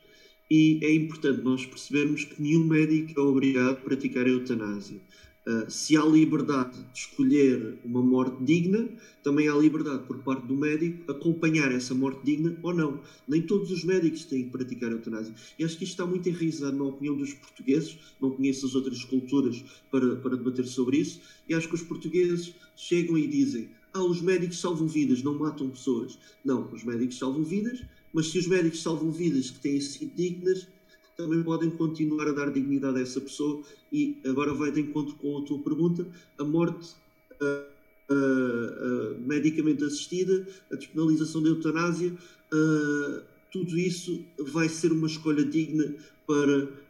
E 0.51 0.81
é 0.83 0.93
importante 0.93 1.43
nós 1.43 1.65
percebermos 1.65 2.25
que 2.25 2.43
nenhum 2.43 2.65
médico 2.65 3.19
é 3.19 3.23
obrigado 3.23 3.73
a 3.73 3.77
praticar 3.77 4.27
a 4.27 4.29
eutanásia. 4.29 5.01
Uh, 5.45 5.69
se 5.69 5.97
há 5.97 6.05
liberdade 6.05 6.79
de 6.93 6.99
escolher 6.99 7.77
uma 7.85 8.01
morte 8.01 8.45
digna, 8.45 8.89
também 9.25 9.49
há 9.49 9.55
liberdade 9.57 10.05
por 10.07 10.19
parte 10.19 10.47
do 10.47 10.57
médico 10.57 11.11
acompanhar 11.11 11.73
essa 11.73 11.93
morte 11.95 12.25
digna 12.25 12.57
ou 12.63 12.73
não. 12.73 13.01
Nem 13.27 13.43
todos 13.43 13.73
os 13.73 13.83
médicos 13.83 14.25
têm 14.25 14.45
que 14.45 14.51
praticar 14.51 14.93
eutanásia. 14.93 15.35
E 15.59 15.65
acho 15.65 15.77
que 15.77 15.83
isto 15.83 15.95
está 15.95 16.07
muito 16.07 16.29
enraizado 16.29 16.77
na 16.77 16.85
opinião 16.85 17.17
dos 17.17 17.35
portugueses. 17.35 17.99
Não 18.21 18.31
conheço 18.31 18.67
as 18.67 18.77
outras 18.77 19.05
culturas 19.05 19.65
para, 19.91 20.15
para 20.17 20.37
debater 20.37 20.65
sobre 20.65 20.99
isso. 20.99 21.21
E 21.49 21.55
acho 21.55 21.69
que 21.69 21.75
os 21.75 21.83
portugueses 21.83 22.55
chegam 22.77 23.19
e 23.19 23.27
dizem: 23.27 23.69
Ah, 23.93 24.05
os 24.05 24.23
médicos 24.23 24.61
salvam 24.61 24.87
vidas, 24.87 25.25
não 25.25 25.37
matam 25.37 25.71
pessoas. 25.71 26.19
Não, 26.45 26.73
os 26.73 26.85
médicos 26.85 27.19
salvam 27.19 27.43
vidas, 27.43 27.83
mas 28.13 28.29
se 28.29 28.39
os 28.39 28.47
médicos 28.47 28.81
salvam 28.81 29.11
vidas 29.11 29.51
que 29.51 29.59
têm 29.59 29.81
sido 29.81 30.15
dignas, 30.15 30.69
também 31.17 31.43
podem 31.43 31.71
continuar 31.71 32.29
a 32.29 32.33
dar 32.33 32.51
dignidade 32.51 32.99
a 32.99 33.03
essa 33.03 33.21
pessoa. 33.21 33.63
E 33.93 34.19
agora 34.25 34.55
vai 34.55 34.71
de 34.71 34.81
encontro 34.81 35.15
com 35.17 35.39
a 35.39 35.43
tua 35.43 35.59
pergunta: 35.59 36.07
a 36.39 36.45
morte 36.45 36.95
uh, 37.41 37.73
uh, 38.13 39.17
uh, 39.17 39.21
medicamente 39.27 39.85
assistida, 39.85 40.47
a 40.71 40.77
despenalização 40.77 41.43
da 41.43 41.51
eutanásia, 41.51 42.13
uh, 42.13 43.23
tudo 43.51 43.79
isso 43.79 44.25
vai 44.39 44.69
ser 44.69 44.93
uma 44.93 45.07
escolha 45.07 45.45
digna 45.45 45.95
para 46.27 46.83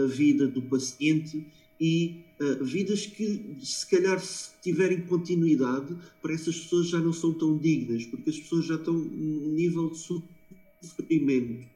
a 0.00 0.06
vida 0.06 0.46
do 0.46 0.62
paciente 0.62 1.44
e 1.80 2.22
vidas 2.60 3.04
que, 3.04 3.56
se 3.60 3.90
calhar, 3.90 4.20
se 4.20 4.50
tiverem 4.62 5.00
continuidade, 5.00 5.96
para 6.22 6.32
essas 6.32 6.56
pessoas 6.60 6.86
já 6.86 7.00
não 7.00 7.12
são 7.12 7.32
tão 7.32 7.58
dignas, 7.58 8.06
porque 8.06 8.30
as 8.30 8.38
pessoas 8.38 8.64
já 8.64 8.76
estão 8.76 8.94
num 8.94 9.52
nível 9.52 9.90
de 9.90 9.98
sofrimento 9.98 11.66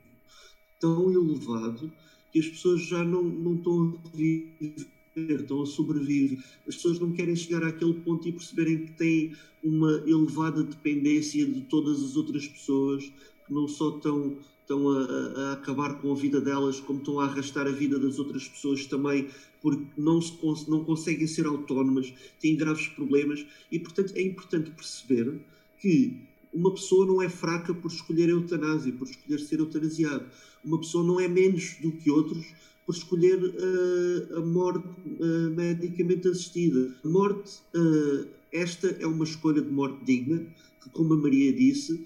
tão 0.80 1.12
elevado 1.12 1.92
que 2.32 2.40
as 2.40 2.48
pessoas 2.48 2.82
já 2.82 3.04
não, 3.04 3.22
não 3.22 3.54
estão 3.56 3.98
a 4.04 4.16
viver 4.16 4.90
estão 5.16 5.62
a 5.62 5.66
sobreviver. 5.66 6.38
As 6.66 6.76
pessoas 6.76 6.98
não 6.98 7.12
querem 7.12 7.36
chegar 7.36 7.64
àquele 7.64 7.94
ponto 7.94 8.28
e 8.28 8.32
perceberem 8.32 8.86
que 8.86 8.92
têm 8.92 9.36
uma 9.62 10.02
elevada 10.06 10.62
dependência 10.62 11.44
de 11.44 11.60
todas 11.62 12.02
as 12.02 12.16
outras 12.16 12.46
pessoas, 12.46 13.04
que 13.46 13.52
não 13.52 13.68
só 13.68 13.96
estão, 13.96 14.36
estão 14.62 14.88
a, 14.88 15.02
a 15.02 15.52
acabar 15.54 16.00
com 16.00 16.12
a 16.12 16.14
vida 16.14 16.40
delas, 16.40 16.80
como 16.80 17.00
estão 17.00 17.20
a 17.20 17.24
arrastar 17.24 17.66
a 17.66 17.72
vida 17.72 17.98
das 17.98 18.18
outras 18.18 18.48
pessoas 18.48 18.86
também, 18.86 19.28
porque 19.60 19.82
não, 19.96 20.20
se, 20.20 20.32
não 20.68 20.84
conseguem 20.84 21.26
ser 21.26 21.46
autónomas, 21.46 22.12
têm 22.40 22.56
graves 22.56 22.86
problemas 22.88 23.44
e, 23.70 23.78
portanto, 23.78 24.12
é 24.16 24.22
importante 24.22 24.70
perceber 24.70 25.40
que 25.78 26.29
uma 26.52 26.72
pessoa 26.72 27.06
não 27.06 27.22
é 27.22 27.28
fraca 27.28 27.72
por 27.72 27.90
escolher 27.90 28.28
a 28.28 28.32
eutanásia, 28.32 28.92
por 28.92 29.08
escolher 29.08 29.38
ser 29.38 29.60
eutanasiado. 29.60 30.26
Uma 30.64 30.78
pessoa 30.78 31.04
não 31.04 31.20
é 31.20 31.28
menos 31.28 31.76
do 31.80 31.92
que 31.92 32.10
outros 32.10 32.44
por 32.84 32.94
escolher 32.94 33.38
uh, 33.38 34.38
a 34.38 34.40
morte 34.40 34.88
uh, 34.88 35.50
medicamente 35.54 36.26
assistida. 36.26 36.92
Morte, 37.04 37.60
uh, 37.74 38.26
esta 38.52 38.88
é 38.88 39.06
uma 39.06 39.24
escolha 39.24 39.62
de 39.62 39.70
morte 39.70 40.04
digna, 40.04 40.44
que, 40.82 40.90
como 40.90 41.14
a 41.14 41.16
Maria 41.16 41.52
disse, 41.52 42.04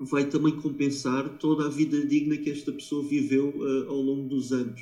vai 0.00 0.28
também 0.28 0.56
compensar 0.56 1.38
toda 1.38 1.66
a 1.66 1.68
vida 1.68 2.04
digna 2.06 2.36
que 2.36 2.50
esta 2.50 2.72
pessoa 2.72 3.06
viveu 3.06 3.54
ao 3.86 4.00
longo 4.00 4.28
dos 4.28 4.50
anos. 4.50 4.80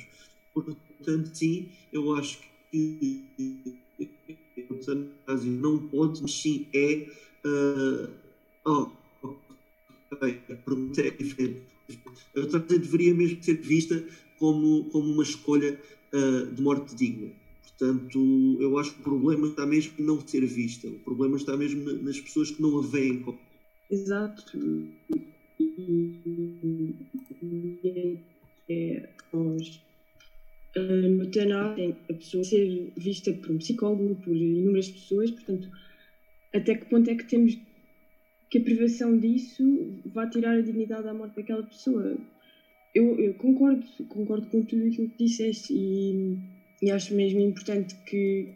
Portanto, 0.53 1.29
sim, 1.33 1.69
eu 1.91 2.15
acho 2.15 2.39
que 2.71 3.23
a 4.57 4.73
eutanásia 4.73 5.51
não 5.51 5.77
pode, 5.77 6.21
mas 6.21 6.33
sim 6.33 6.67
é. 6.73 7.07
A 8.71 10.55
pergunta 10.65 11.01
é 11.01 11.11
diferente. 11.11 11.61
A 12.35 12.39
eutanásia 12.39 12.79
deveria 12.79 13.13
mesmo 13.13 13.43
ser 13.43 13.55
vista 13.61 14.03
como, 14.37 14.85
como 14.85 15.11
uma 15.11 15.23
escolha 15.23 15.79
uh, 16.13 16.45
de 16.53 16.61
morte 16.61 16.95
digna. 16.95 17.31
Portanto, 17.63 18.57
eu 18.59 18.77
acho 18.77 18.93
que 18.93 18.99
o 18.99 19.03
problema 19.03 19.47
está 19.47 19.65
mesmo 19.65 19.93
em 19.97 20.03
não 20.03 20.19
ser 20.27 20.45
vista. 20.45 20.87
O 20.87 20.99
problema 20.99 21.37
está 21.37 21.55
mesmo 21.55 21.91
nas 22.03 22.19
pessoas 22.19 22.51
que 22.51 22.61
não 22.61 22.77
a 22.79 22.81
veem. 22.81 23.23
Exato. 23.89 24.59
É, 28.71 29.09
nós, 29.33 29.81
uh, 30.77 31.95
a 32.09 32.13
pessoa 32.13 32.43
ser 32.43 32.91
vista 32.97 33.33
por 33.33 33.51
um 33.51 33.57
psicólogo, 33.57 34.15
por 34.15 34.35
inúmeras 34.35 34.89
pessoas, 34.89 35.31
portanto, 35.31 35.69
até 36.53 36.75
que 36.75 36.85
ponto 36.85 37.09
é 37.09 37.15
que 37.15 37.25
temos 37.25 37.57
que 38.49 38.57
a 38.57 38.61
privação 38.61 39.17
disso 39.17 39.63
vai 40.05 40.29
tirar 40.29 40.57
a 40.57 40.61
dignidade 40.61 41.07
à 41.07 41.13
morte 41.13 41.35
daquela 41.35 41.63
pessoa? 41.63 42.17
eu, 42.93 43.19
eu, 43.19 43.33
concordo, 43.35 43.85
concordo 44.07 44.47
com 44.47 44.63
tudo 44.63 44.87
aquilo 44.87 45.09
que 45.09 45.25
disseste 45.25 45.73
e, 45.73 46.37
e 46.81 46.91
acho 46.91 47.13
mesmo 47.13 47.39
importante 47.39 47.95
que, 48.05 48.49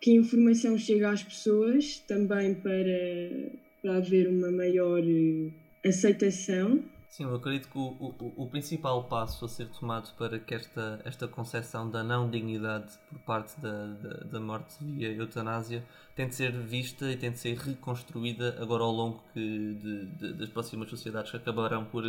que 0.00 0.12
a 0.12 0.14
informação 0.14 0.78
chegue 0.78 1.04
às 1.04 1.22
pessoas 1.22 1.98
também 2.00 2.54
para, 2.54 3.50
para 3.82 3.96
haver 3.96 4.28
uma 4.28 4.50
maior 4.50 5.02
eh, 5.02 5.50
aceitação. 5.86 6.82
Sim, 7.16 7.26
eu 7.26 7.36
acredito 7.36 7.68
que 7.68 7.78
o, 7.78 7.92
o, 8.00 8.42
o 8.42 8.50
principal 8.50 9.04
passo 9.04 9.44
a 9.44 9.48
ser 9.48 9.68
tomado 9.68 10.12
para 10.16 10.36
que 10.36 10.52
esta, 10.52 11.00
esta 11.04 11.28
concepção 11.28 11.88
da 11.88 12.02
não 12.02 12.28
dignidade 12.28 12.92
por 13.08 13.20
parte 13.20 13.60
da, 13.60 13.86
da, 13.86 14.24
da 14.24 14.40
morte 14.40 14.74
via 14.82 15.12
eutanásia 15.12 15.86
tem 16.16 16.26
de 16.26 16.34
ser 16.34 16.50
vista 16.50 17.08
e 17.08 17.16
tem 17.16 17.30
de 17.30 17.38
ser 17.38 17.56
reconstruída 17.56 18.60
agora 18.60 18.82
ao 18.82 18.90
longo 18.90 19.22
que, 19.32 19.74
de, 19.74 20.06
de, 20.06 20.32
das 20.32 20.48
próximas 20.48 20.90
sociedades 20.90 21.30
que 21.30 21.36
acabarão 21.36 21.84
por 21.84 22.02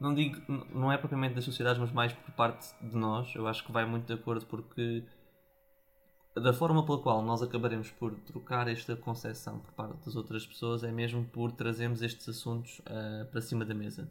não 0.00 0.14
digo, 0.14 0.40
não 0.74 0.90
é 0.90 0.96
propriamente 0.96 1.34
das 1.34 1.44
sociedades, 1.44 1.78
mas 1.78 1.92
mais 1.92 2.14
por 2.14 2.32
parte 2.32 2.66
de 2.80 2.96
nós. 2.96 3.34
Eu 3.34 3.46
acho 3.46 3.62
que 3.62 3.70
vai 3.70 3.84
muito 3.84 4.06
de 4.06 4.14
acordo 4.14 4.46
porque 4.46 5.04
da 6.34 6.54
forma 6.54 6.82
pela 6.86 7.02
qual 7.02 7.20
nós 7.20 7.42
acabaremos 7.42 7.90
por 7.90 8.14
trocar 8.20 8.68
esta 8.68 8.96
concepção 8.96 9.58
por 9.58 9.72
parte 9.72 10.06
das 10.06 10.16
outras 10.16 10.46
pessoas 10.46 10.82
é 10.82 10.90
mesmo 10.90 11.26
por 11.26 11.52
trazermos 11.52 12.00
estes 12.00 12.26
assuntos 12.26 12.78
uh, 12.78 13.26
para 13.30 13.42
cima 13.42 13.66
da 13.66 13.74
mesa 13.74 14.08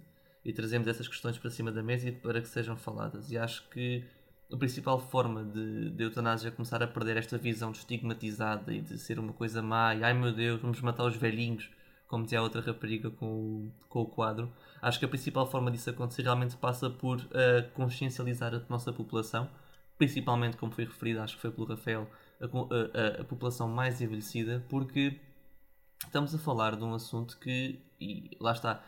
e 0.49 0.53
trazemos 0.53 0.87
essas 0.87 1.07
questões 1.07 1.37
para 1.37 1.49
cima 1.49 1.71
da 1.71 1.83
mesa 1.83 2.09
e 2.09 2.11
para 2.11 2.41
que 2.41 2.47
sejam 2.47 2.75
faladas. 2.75 3.31
E 3.31 3.37
acho 3.37 3.67
que 3.69 4.03
a 4.51 4.57
principal 4.57 4.99
forma 4.99 5.43
de, 5.43 5.91
de 5.91 6.03
eutanásia 6.03 6.51
começar 6.51 6.81
a 6.81 6.87
perder 6.87 7.17
esta 7.17 7.37
visão 7.37 7.71
de 7.71 7.77
estigmatizada 7.79 8.73
e 8.73 8.81
de 8.81 8.97
ser 8.97 9.19
uma 9.19 9.31
coisa 9.33 9.61
má 9.61 9.93
e 9.93 10.03
ai 10.03 10.13
meu 10.13 10.33
Deus, 10.33 10.59
vamos 10.59 10.81
matar 10.81 11.05
os 11.05 11.15
velhinhos, 11.15 11.69
como 12.07 12.23
dizia 12.23 12.39
a 12.39 12.41
outra 12.41 12.61
rapariga 12.61 13.11
com 13.11 13.27
o, 13.27 13.71
com 13.87 14.01
o 14.01 14.05
quadro 14.07 14.51
Acho 14.81 14.99
que 14.99 15.05
a 15.05 15.07
principal 15.07 15.45
forma 15.45 15.69
disso 15.69 15.89
acontecer 15.89 16.21
realmente 16.21 16.55
passa 16.55 16.89
por 16.89 17.17
uh, 17.17 17.69
consciencializar 17.73 18.53
a 18.55 18.61
nossa 18.69 18.93
população, 18.93 19.49
principalmente, 19.97 20.55
como 20.55 20.71
foi 20.71 20.85
referido, 20.85 21.21
acho 21.21 21.35
que 21.35 21.41
foi 21.41 21.51
pelo 21.51 21.67
Rafael, 21.67 22.09
a, 22.39 22.45
a, 22.45 23.21
a, 23.21 23.23
população 23.25 23.67
mais 23.67 24.01
envelhecida, 24.01 24.65
porque 24.69 25.19
estamos 26.05 26.33
a 26.33 26.37
falar 26.37 26.77
de 26.77 26.83
um 26.83 26.93
assunto 26.93 27.37
que, 27.37 27.81
e 27.99 28.37
lá 28.39 28.53
está, 28.53 28.81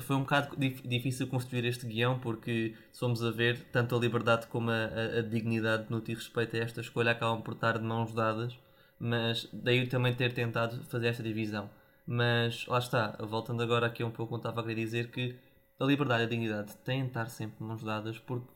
foi 0.00 0.16
um 0.16 0.20
bocado 0.20 0.56
difícil 0.56 1.26
construir 1.26 1.64
este 1.66 1.86
guião, 1.86 2.18
porque 2.18 2.74
somos 2.92 3.22
a 3.22 3.30
ver 3.30 3.60
tanto 3.70 3.94
a 3.94 3.98
liberdade 3.98 4.46
como 4.46 4.70
a, 4.70 4.74
a, 4.74 5.18
a 5.18 5.22
dignidade 5.22 5.86
no 5.90 6.00
que 6.00 6.14
respeito 6.14 6.56
a 6.56 6.60
esta 6.60 6.80
escolha 6.80 7.10
acabam 7.10 7.42
por 7.42 7.54
estar 7.54 7.78
de 7.78 7.84
mãos 7.84 8.12
dadas, 8.14 8.58
mas 8.98 9.48
daí 9.52 9.86
também 9.86 10.14
ter 10.14 10.32
tentado 10.32 10.82
fazer 10.84 11.08
esta 11.08 11.22
divisão. 11.22 11.70
Mas 12.06 12.66
lá 12.66 12.78
está, 12.78 13.16
voltando 13.20 13.62
agora 13.62 13.86
aqui 13.86 14.02
um 14.04 14.10
pouco 14.10 14.30
como 14.30 14.38
estava 14.38 14.60
a 14.60 14.64
querer 14.64 14.84
dizer 14.84 15.10
que 15.10 15.38
a 15.78 15.84
liberdade 15.84 16.22
e 16.22 16.26
a 16.26 16.28
dignidade 16.28 16.76
têm 16.78 17.02
de 17.02 17.08
estar 17.08 17.28
sempre 17.28 17.62
mãos 17.64 17.82
dadas 17.82 18.18
porque 18.18 18.48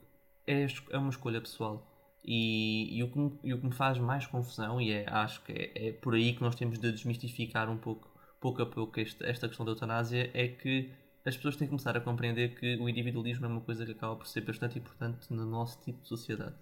é, 0.47 0.65
é 0.91 0.97
uma 0.97 1.09
escolha 1.09 1.41
pessoal. 1.41 1.85
E, 2.23 2.97
e, 2.97 3.03
o 3.03 3.11
que 3.11 3.17
me, 3.17 3.39
e 3.43 3.53
o 3.53 3.59
que 3.59 3.65
me 3.65 3.71
faz 3.71 3.97
mais 3.97 4.25
confusão, 4.25 4.81
e 4.81 4.91
é, 4.91 5.05
acho 5.09 5.41
que 5.43 5.51
é, 5.51 5.87
é, 5.87 5.91
por 5.93 6.15
aí 6.15 6.33
que 6.33 6.41
nós 6.41 6.55
temos 6.55 6.77
de 6.79 6.91
desmistificar 6.91 7.69
um 7.69 7.77
pouco, 7.77 8.09
pouco 8.39 8.61
a 8.61 8.65
pouco 8.65 8.99
este, 8.99 9.23
esta 9.25 9.47
questão 9.47 9.65
da 9.65 9.71
eutanásia, 9.71 10.29
é 10.33 10.47
que 10.47 10.91
as 11.25 11.35
pessoas 11.35 11.55
têm 11.55 11.67
que 11.67 11.71
começar 11.71 11.95
a 11.97 12.01
compreender 12.01 12.55
que 12.55 12.77
o 12.77 12.87
individualismo 12.87 13.45
é 13.45 13.49
uma 13.49 13.61
coisa 13.61 13.85
que 13.85 13.91
acaba 13.91 14.15
por 14.15 14.27
ser 14.27 14.41
bastante 14.41 14.79
importante 14.79 15.31
no 15.31 15.45
nosso 15.45 15.79
tipo 15.81 16.01
de 16.01 16.07
sociedade. 16.07 16.55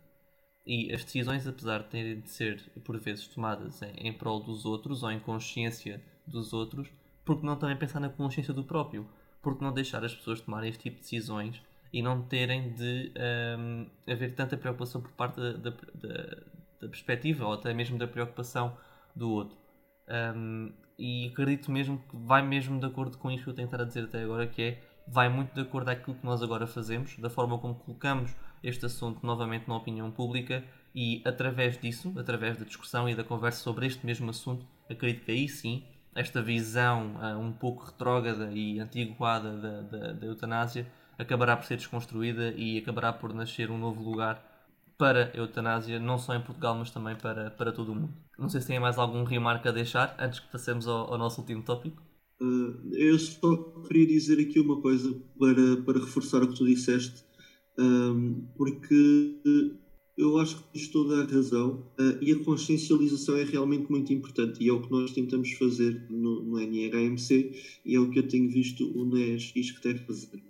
E 0.66 0.94
as 0.94 1.04
decisões, 1.04 1.48
apesar 1.48 1.84
de 1.84 1.90
terem 1.90 2.20
de 2.20 2.30
ser 2.30 2.62
por 2.84 3.00
vezes 3.00 3.28
tomadas 3.28 3.82
em, 3.82 4.08
em 4.08 4.14
prol 4.14 4.42
dos 4.42 4.66
outros 4.66 5.02
ou 5.02 5.12
em 5.12 5.20
consciência 5.20 6.04
dos 6.26 6.52
outros, 6.52 6.90
porque 7.24 7.46
não 7.46 7.56
também 7.56 7.78
pensar 7.78 8.00
na 8.00 8.10
consciência 8.10 8.54
do 8.54 8.64
próprio? 8.64 9.08
Porque 9.42 9.64
não 9.64 9.72
deixar 9.72 10.04
as 10.04 10.14
pessoas 10.14 10.42
tomarem 10.42 10.70
este 10.70 10.84
tipo 10.84 10.98
de 10.98 11.04
decisões 11.04 11.62
e 11.94 12.02
não 12.02 12.22
terem 12.22 12.74
de 12.74 13.14
um, 13.58 13.88
haver 14.12 14.36
tanta 14.36 14.58
preocupação 14.58 15.02
por 15.02 15.12
parte 15.12 15.40
da, 15.40 15.54
da, 15.54 15.70
da, 15.70 16.38
da, 16.82 16.88
perspectiva 16.90 17.46
ou 17.46 17.54
até 17.54 17.74
mesmo 17.74 17.98
da 17.98 18.08
preocupação 18.08 18.78
do 19.16 19.32
outro. 19.32 19.58
Um, 20.36 20.74
e 20.98 21.30
acredito 21.32 21.72
mesmo 21.72 22.00
que 22.00 22.16
vai 22.16 22.42
mesmo 22.42 22.80
de 22.80 22.86
acordo 22.86 23.18
com 23.18 23.30
isto 23.30 23.44
que 23.44 23.50
eu 23.50 23.54
tenho 23.54 23.70
a 23.72 23.84
dizer 23.84 24.06
até 24.06 24.24
agora, 24.24 24.48
que 24.48 24.62
é 24.62 24.82
vai 25.08 25.30
muito 25.30 25.54
de 25.54 25.62
acordo 25.62 25.90
aquilo 25.90 26.16
que 26.18 26.26
nós 26.26 26.44
agora 26.44 26.68
fazemos, 26.68 27.18
da 27.18 27.30
forma 27.30 27.58
como 27.58 27.76
colocamos 27.76 28.36
este 28.64 28.86
assunto 28.86 29.26
novamente 29.26 29.68
na 29.68 29.76
opinião 29.76 30.12
pública 30.12 30.64
e 30.94 31.22
através 31.26 31.80
disso, 31.80 32.14
através 32.18 32.58
da 32.58 32.66
discussão 32.66 33.08
e 33.08 33.16
da 33.16 33.24
conversa 33.24 33.60
sobre 33.62 33.86
este 33.86 34.06
mesmo 34.06 34.30
assunto, 34.30 34.66
acredito 34.90 35.24
que 35.24 35.32
aí 35.32 35.48
sim 35.48 35.84
esta 36.16 36.42
visão 36.42 37.16
uh, 37.16 37.38
um 37.40 37.54
pouco 37.54 37.86
retrógrada 37.86 38.52
e 38.52 38.80
antiguada 38.80 39.56
da, 39.56 39.82
da, 39.82 40.14
da, 40.14 40.26
eutanásia 40.26 40.88
acabará 41.18 41.56
por 41.56 41.66
ser 41.66 41.78
desconstruída 41.78 42.54
e 42.58 42.80
acabará 42.80 43.14
por 43.14 43.34
nascer 43.34 43.70
um 43.70 43.78
novo 43.78 44.02
lugar 44.02 44.44
para 44.98 45.32
a 45.34 45.38
eutanásia, 45.38 46.00
não 46.00 46.18
só 46.18 46.34
em 46.36 46.42
Portugal, 46.42 46.76
mas 46.76 46.90
também 46.90 47.16
para, 47.16 47.52
para 47.52 47.72
todo 47.72 47.92
o 47.92 47.96
mundo. 47.96 48.14
Não 48.38 48.50
sei 48.50 48.62
se 48.62 48.68
tem 48.68 48.80
mais 48.80 48.98
algum 48.98 49.24
remarco 49.24 49.68
a 49.68 49.72
deixar 49.72 50.16
antes 50.20 50.40
que 50.40 50.52
passemos 50.52 50.88
ao, 50.88 51.14
ao 51.14 51.18
nosso 51.18 51.42
último 51.42 51.64
tópico. 51.64 52.02
Uh, 52.42 52.94
eu 52.94 53.18
só 53.18 53.56
queria 53.88 54.08
dizer 54.08 54.40
aqui 54.40 54.60
uma 54.60 54.82
coisa 54.82 55.12
para, 55.40 55.78
para 55.84 56.00
reforçar 56.00 56.44
o 56.44 56.48
que 56.48 56.56
tu 56.56 56.66
disseste, 56.66 57.24
um, 57.80 58.48
porque 58.56 59.42
eu 60.18 60.38
acho 60.40 60.58
que 60.58 60.64
tens 60.74 60.88
toda 60.88 61.24
a 61.24 61.26
razão 61.26 61.92
uh, 62.00 62.18
e 62.24 62.32
a 62.32 62.44
consciencialização 62.44 63.38
é 63.38 63.44
realmente 63.44 63.90
muito 63.90 64.12
importante 64.12 64.64
e 64.64 64.68
é 64.68 64.74
o 64.74 64.82
que 64.82 64.92
nós 64.92 65.12
tentamos 65.12 65.52
fazer 65.54 66.08
no, 66.10 66.44
no 66.44 66.60
NRAMC 66.60 67.54
e 67.86 67.96
é 67.96 68.00
o 68.00 68.10
que 68.10 68.20
eu 68.20 68.28
tenho 68.28 68.50
visto 68.50 68.84
o 68.96 69.06
NES 69.06 69.54
deve 69.84 70.00
fazer. 70.00 70.47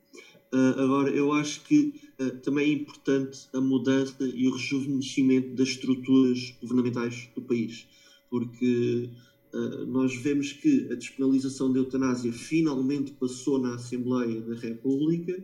Uh, 0.54 0.80
agora, 0.82 1.10
eu 1.10 1.34
acho 1.34 1.63
que 1.66 1.94
uh, 2.20 2.38
também 2.39 2.70
é 2.70 2.74
importante 2.74 3.48
a 3.54 3.60
mudança 3.60 4.24
e 4.24 4.48
o 4.48 4.54
rejuvenescimento 4.54 5.56
das 5.56 5.70
estruturas 5.70 6.56
governamentais 6.62 7.30
do 7.36 7.42
país, 7.42 7.88
porque 8.30 9.10
Uh, 9.54 9.86
nós 9.86 10.13
vemos 10.13 10.51
que 10.51 10.89
a 10.92 10.96
despenalização 10.96 11.72
da 11.72 11.80
eutanásia 11.80 12.34
finalmente 12.34 13.13
passou 13.13 13.58
na 13.58 13.75
Assembleia 13.75 14.42
da 14.42 14.54
República, 14.54 15.42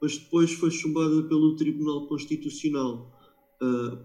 mas 0.00 0.16
depois 0.16 0.52
foi 0.52 0.70
chumbada 0.70 1.24
pelo 1.24 1.56
Tribunal 1.56 2.06
Constitucional. 2.06 3.12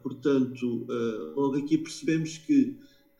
Portanto, 0.02 0.88
logo 1.36 1.56
aqui 1.56 1.78
percebemos 1.78 2.40
que 2.40 2.78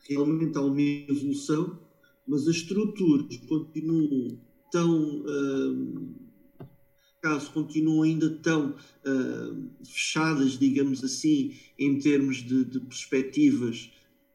realmente 0.08 0.58
há 0.58 0.60
uma 0.60 0.80
evolução, 0.80 1.78
mas 2.26 2.48
as 2.48 2.56
estruturas 2.56 3.36
continuam 3.48 4.40
tão. 4.72 5.24
Caso 7.20 7.50
continuam 7.52 8.02
ainda 8.02 8.30
tão 8.30 8.74
fechadas, 9.84 10.58
digamos 10.58 11.02
assim, 11.02 11.54
em 11.78 11.98
termos 11.98 12.36
de, 12.36 12.64
de 12.64 12.80
perspectivas 12.80 13.90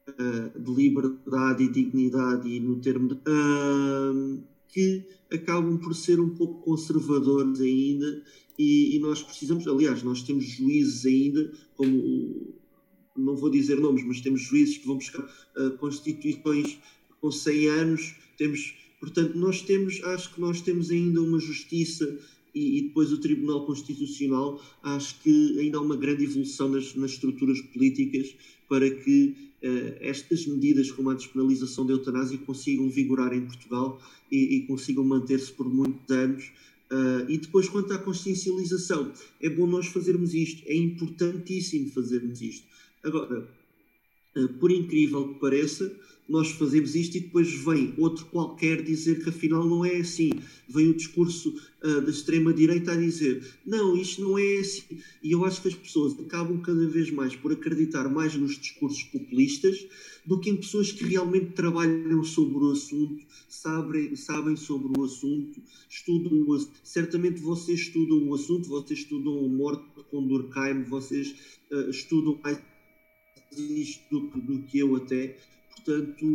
uh, 0.07 0.59
de 0.59 0.71
liberdade 0.71 1.63
e 1.63 1.69
dignidade 1.69 2.49
e 2.49 2.59
no 2.59 2.79
termo 2.79 3.09
de, 3.09 3.15
uh, 3.15 4.43
que 4.67 5.03
acabam 5.31 5.77
por 5.77 5.95
ser 5.95 6.19
um 6.19 6.29
pouco 6.29 6.61
conservadores 6.63 7.59
ainda 7.61 8.23
e, 8.57 8.95
e, 8.95 8.99
nós 8.99 9.23
precisamos, 9.23 9.67
aliás, 9.67 10.03
nós 10.03 10.21
temos 10.21 10.45
juízes 10.45 11.05
ainda, 11.05 11.51
como 11.75 12.53
não 13.15 13.35
vou 13.35 13.49
dizer 13.49 13.79
nomes, 13.79 14.03
mas 14.03 14.21
temos 14.21 14.41
juízes 14.41 14.77
que 14.77 14.85
vão 14.85 14.97
buscar 14.97 15.23
uh, 15.23 15.71
constituições 15.77 16.77
com 17.19 17.31
100 17.31 17.67
anos, 17.67 18.15
temos, 18.37 18.75
portanto, 18.99 19.35
nós 19.37 19.61
temos, 19.61 20.03
acho 20.03 20.33
que 20.33 20.41
nós 20.41 20.61
temos 20.61 20.91
ainda 20.91 21.21
uma 21.21 21.39
justiça 21.39 22.19
e, 22.53 22.77
e, 22.77 22.81
depois 22.83 23.11
o 23.11 23.17
Tribunal 23.17 23.65
Constitucional, 23.65 24.61
acho 24.83 25.19
que 25.21 25.59
ainda 25.59 25.77
há 25.77 25.81
uma 25.81 25.97
grande 25.97 26.23
evolução 26.23 26.69
nas, 26.69 26.93
nas 26.95 27.11
estruturas 27.11 27.59
políticas 27.61 28.35
para 28.69 28.89
que 28.89 29.35
uh, 29.63 29.97
estas 29.99 30.45
medidas, 30.45 30.91
como 30.91 31.09
a 31.09 31.13
despenalização 31.13 31.85
da 31.85 31.93
eutanásia, 31.93 32.37
consigam 32.39 32.89
vigorar 32.89 33.33
em 33.33 33.45
Portugal 33.45 34.01
e, 34.31 34.57
e 34.57 34.67
consigam 34.67 35.03
manter-se 35.03 35.51
por 35.51 35.67
muitos 35.67 36.09
anos. 36.09 36.51
Uh, 36.91 37.29
e 37.29 37.37
depois, 37.37 37.67
quanto 37.67 37.91
à 37.93 37.97
consciencialização, 37.97 39.11
é 39.41 39.49
bom 39.49 39.65
nós 39.65 39.87
fazermos 39.87 40.33
isto, 40.33 40.61
é 40.67 40.75
importantíssimo 40.75 41.89
fazermos 41.89 42.41
isto. 42.41 42.67
Agora, 43.03 43.49
uh, 44.35 44.47
por 44.59 44.71
incrível 44.71 45.33
que 45.33 45.39
pareça, 45.39 45.91
nós 46.27 46.51
fazemos 46.51 46.95
isto 46.95 47.17
e 47.17 47.21
depois 47.21 47.53
vem 47.53 47.93
outro 47.97 48.25
qualquer 48.25 48.81
dizer 48.81 49.21
que 49.23 49.29
afinal 49.29 49.65
não 49.65 49.83
é 49.83 49.97
assim. 49.97 50.31
Vem 50.67 50.89
o 50.89 50.93
discurso 50.93 51.49
uh, 51.83 52.01
da 52.01 52.09
extrema-direita 52.09 52.93
a 52.93 52.95
dizer 52.95 53.43
não, 53.65 53.95
isto 53.95 54.21
não 54.21 54.37
é 54.37 54.57
assim. 54.57 54.99
E 55.21 55.31
eu 55.31 55.43
acho 55.45 55.61
que 55.61 55.67
as 55.67 55.75
pessoas 55.75 56.17
acabam 56.19 56.61
cada 56.61 56.87
vez 56.87 57.11
mais 57.11 57.35
por 57.35 57.51
acreditar 57.51 58.09
mais 58.09 58.35
nos 58.35 58.57
discursos 58.57 59.03
populistas 59.03 59.85
do 60.25 60.39
que 60.39 60.49
em 60.49 60.55
pessoas 60.55 60.91
que 60.91 61.03
realmente 61.03 61.51
trabalham 61.51 62.23
sobre 62.23 62.63
o 62.63 62.71
assunto, 62.71 63.25
sabem, 63.49 64.15
sabem 64.15 64.55
sobre 64.55 64.97
o 64.97 65.03
assunto, 65.03 65.61
estudam 65.89 66.31
o 66.43 66.53
assunto. 66.53 66.71
Certamente 66.83 67.41
vocês 67.41 67.81
estudam 67.81 68.29
o 68.29 68.33
assunto, 68.33 68.69
vocês 68.69 68.99
estudam 68.99 69.45
a 69.45 69.47
morte 69.49 69.83
com 70.09 70.25
Durkheim, 70.25 70.83
vocês 70.83 71.35
uh, 71.71 71.89
estudam 71.89 72.39
mais 72.41 72.61
isto 73.51 74.03
do, 74.09 74.41
do 74.41 74.63
que 74.63 74.79
eu 74.79 74.95
até 74.95 75.37
portanto, 75.75 76.25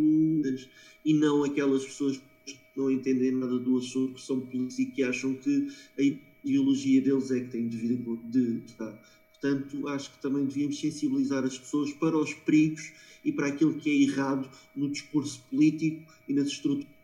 e 1.05 1.15
não 1.15 1.45
aquelas 1.45 1.85
pessoas 1.85 2.21
que 2.45 2.59
não 2.77 2.91
entendem 2.91 3.33
nada 3.33 3.59
do 3.59 3.79
assunto, 3.79 4.15
que 4.15 4.23
são 4.23 4.41
políticos 4.41 4.79
e 4.79 4.87
que 4.87 5.03
acham 5.03 5.35
que 5.35 5.69
a 5.99 6.03
ideologia 6.45 7.03
deles 7.03 7.31
é 7.31 7.41
que 7.41 7.49
tem 7.49 7.69
de 7.69 7.77
vir 7.77 7.99
de 8.25 8.63
estar. 8.67 8.93
Portanto, 9.41 9.89
acho 9.89 10.11
que 10.13 10.19
também 10.19 10.45
devíamos 10.45 10.81
sensibilizar 10.81 11.45
as 11.45 11.59
pessoas 11.59 11.93
para 11.93 12.17
os 12.17 12.35
perigos 12.35 12.93
e 13.25 13.33
para 13.33 13.49
aquilo 13.49 13.75
que 13.75 13.89
é 13.89 14.11
errado 14.11 14.51
no 14.75 14.91
discurso 14.91 15.41
político 15.51 16.13
e 16.29 16.35
nas 16.35 16.49
estruturas. 16.49 16.99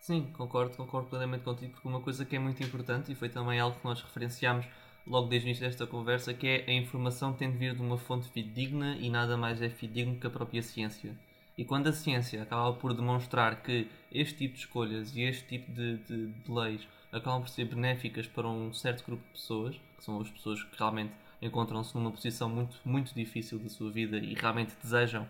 Sim, 0.00 0.26
concordo, 0.34 0.76
concordo 0.76 1.08
plenamente 1.08 1.44
contigo, 1.44 1.72
porque 1.72 1.88
uma 1.88 2.00
coisa 2.00 2.26
que 2.26 2.36
é 2.36 2.38
muito 2.38 2.62
importante 2.62 3.10
e 3.10 3.14
foi 3.14 3.30
também 3.30 3.58
algo 3.58 3.78
que 3.78 3.84
nós 3.84 4.02
referenciámos 4.02 4.66
logo 5.06 5.28
desde 5.28 5.46
o 5.46 5.48
início 5.48 5.66
desta 5.66 5.86
conversa, 5.86 6.32
que 6.32 6.46
é 6.46 6.64
a 6.66 6.72
informação 6.72 7.32
tem 7.32 7.50
de 7.50 7.58
vir 7.58 7.74
de 7.74 7.82
uma 7.82 7.98
fonte 7.98 8.28
fidedigna 8.28 8.96
e 8.96 9.10
nada 9.10 9.36
mais 9.36 9.60
é 9.60 9.68
fidedigno 9.68 10.18
que 10.18 10.26
a 10.26 10.30
própria 10.30 10.62
ciência. 10.62 11.14
E 11.56 11.64
quando 11.64 11.88
a 11.88 11.92
ciência 11.92 12.42
acaba 12.42 12.72
por 12.72 12.94
demonstrar 12.94 13.62
que 13.62 13.88
este 14.10 14.38
tipo 14.38 14.54
de 14.54 14.60
escolhas 14.60 15.14
e 15.14 15.22
este 15.22 15.46
tipo 15.46 15.70
de, 15.72 15.98
de, 15.98 16.26
de 16.26 16.50
leis 16.50 16.88
acabam 17.12 17.40
por 17.40 17.48
ser 17.48 17.66
benéficas 17.66 18.26
para 18.26 18.48
um 18.48 18.72
certo 18.72 19.04
grupo 19.04 19.22
de 19.24 19.30
pessoas, 19.30 19.76
que 19.96 20.04
são 20.04 20.20
as 20.20 20.28
pessoas 20.28 20.62
que 20.62 20.76
realmente 20.76 21.12
encontram-se 21.40 21.94
numa 21.94 22.10
posição 22.10 22.48
muito, 22.48 22.76
muito 22.84 23.14
difícil 23.14 23.58
da 23.58 23.68
sua 23.68 23.90
vida 23.90 24.16
e 24.16 24.34
realmente 24.34 24.72
desejam 24.82 25.28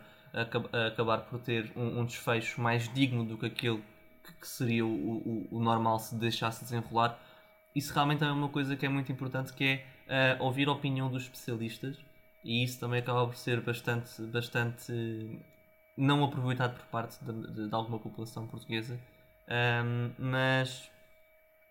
acabar 0.89 1.19
por 1.19 1.39
ter 1.41 1.71
um, 1.77 2.01
um 2.01 2.05
desfecho 2.05 2.61
mais 2.61 2.93
digno 2.93 3.25
do 3.25 3.37
que 3.37 3.47
aquele 3.47 3.83
que 4.41 4.49
seria 4.49 4.85
o, 4.85 4.89
o, 4.89 5.49
o 5.51 5.61
normal 5.61 5.99
se 5.99 6.15
deixasse 6.15 6.65
desenrolar, 6.65 7.19
isso 7.75 7.93
realmente 7.93 8.23
é 8.23 8.31
uma 8.31 8.49
coisa 8.49 8.77
que 8.77 8.87
é 8.87 8.89
muito 8.89 9.11
importante, 9.11 9.53
que 9.53 9.83
é 10.09 10.39
uh, 10.39 10.45
ouvir 10.45 10.69
a 10.69 10.73
opinião 10.73 11.11
dos 11.11 11.25
especialistas 11.25 11.97
e 12.45 12.63
isso 12.63 12.79
também 12.79 13.01
acaba 13.01 13.27
por 13.27 13.37
ser 13.37 13.61
bastante, 13.61 14.23
bastante 14.23 14.93
não 15.97 16.23
aproveitado 16.25 16.77
por 16.77 16.87
parte 16.87 17.25
de, 17.25 17.33
de, 17.53 17.69
de 17.69 17.75
alguma 17.75 17.99
população 17.99 18.47
portuguesa, 18.47 18.99
um, 19.49 20.11
mas 20.19 20.91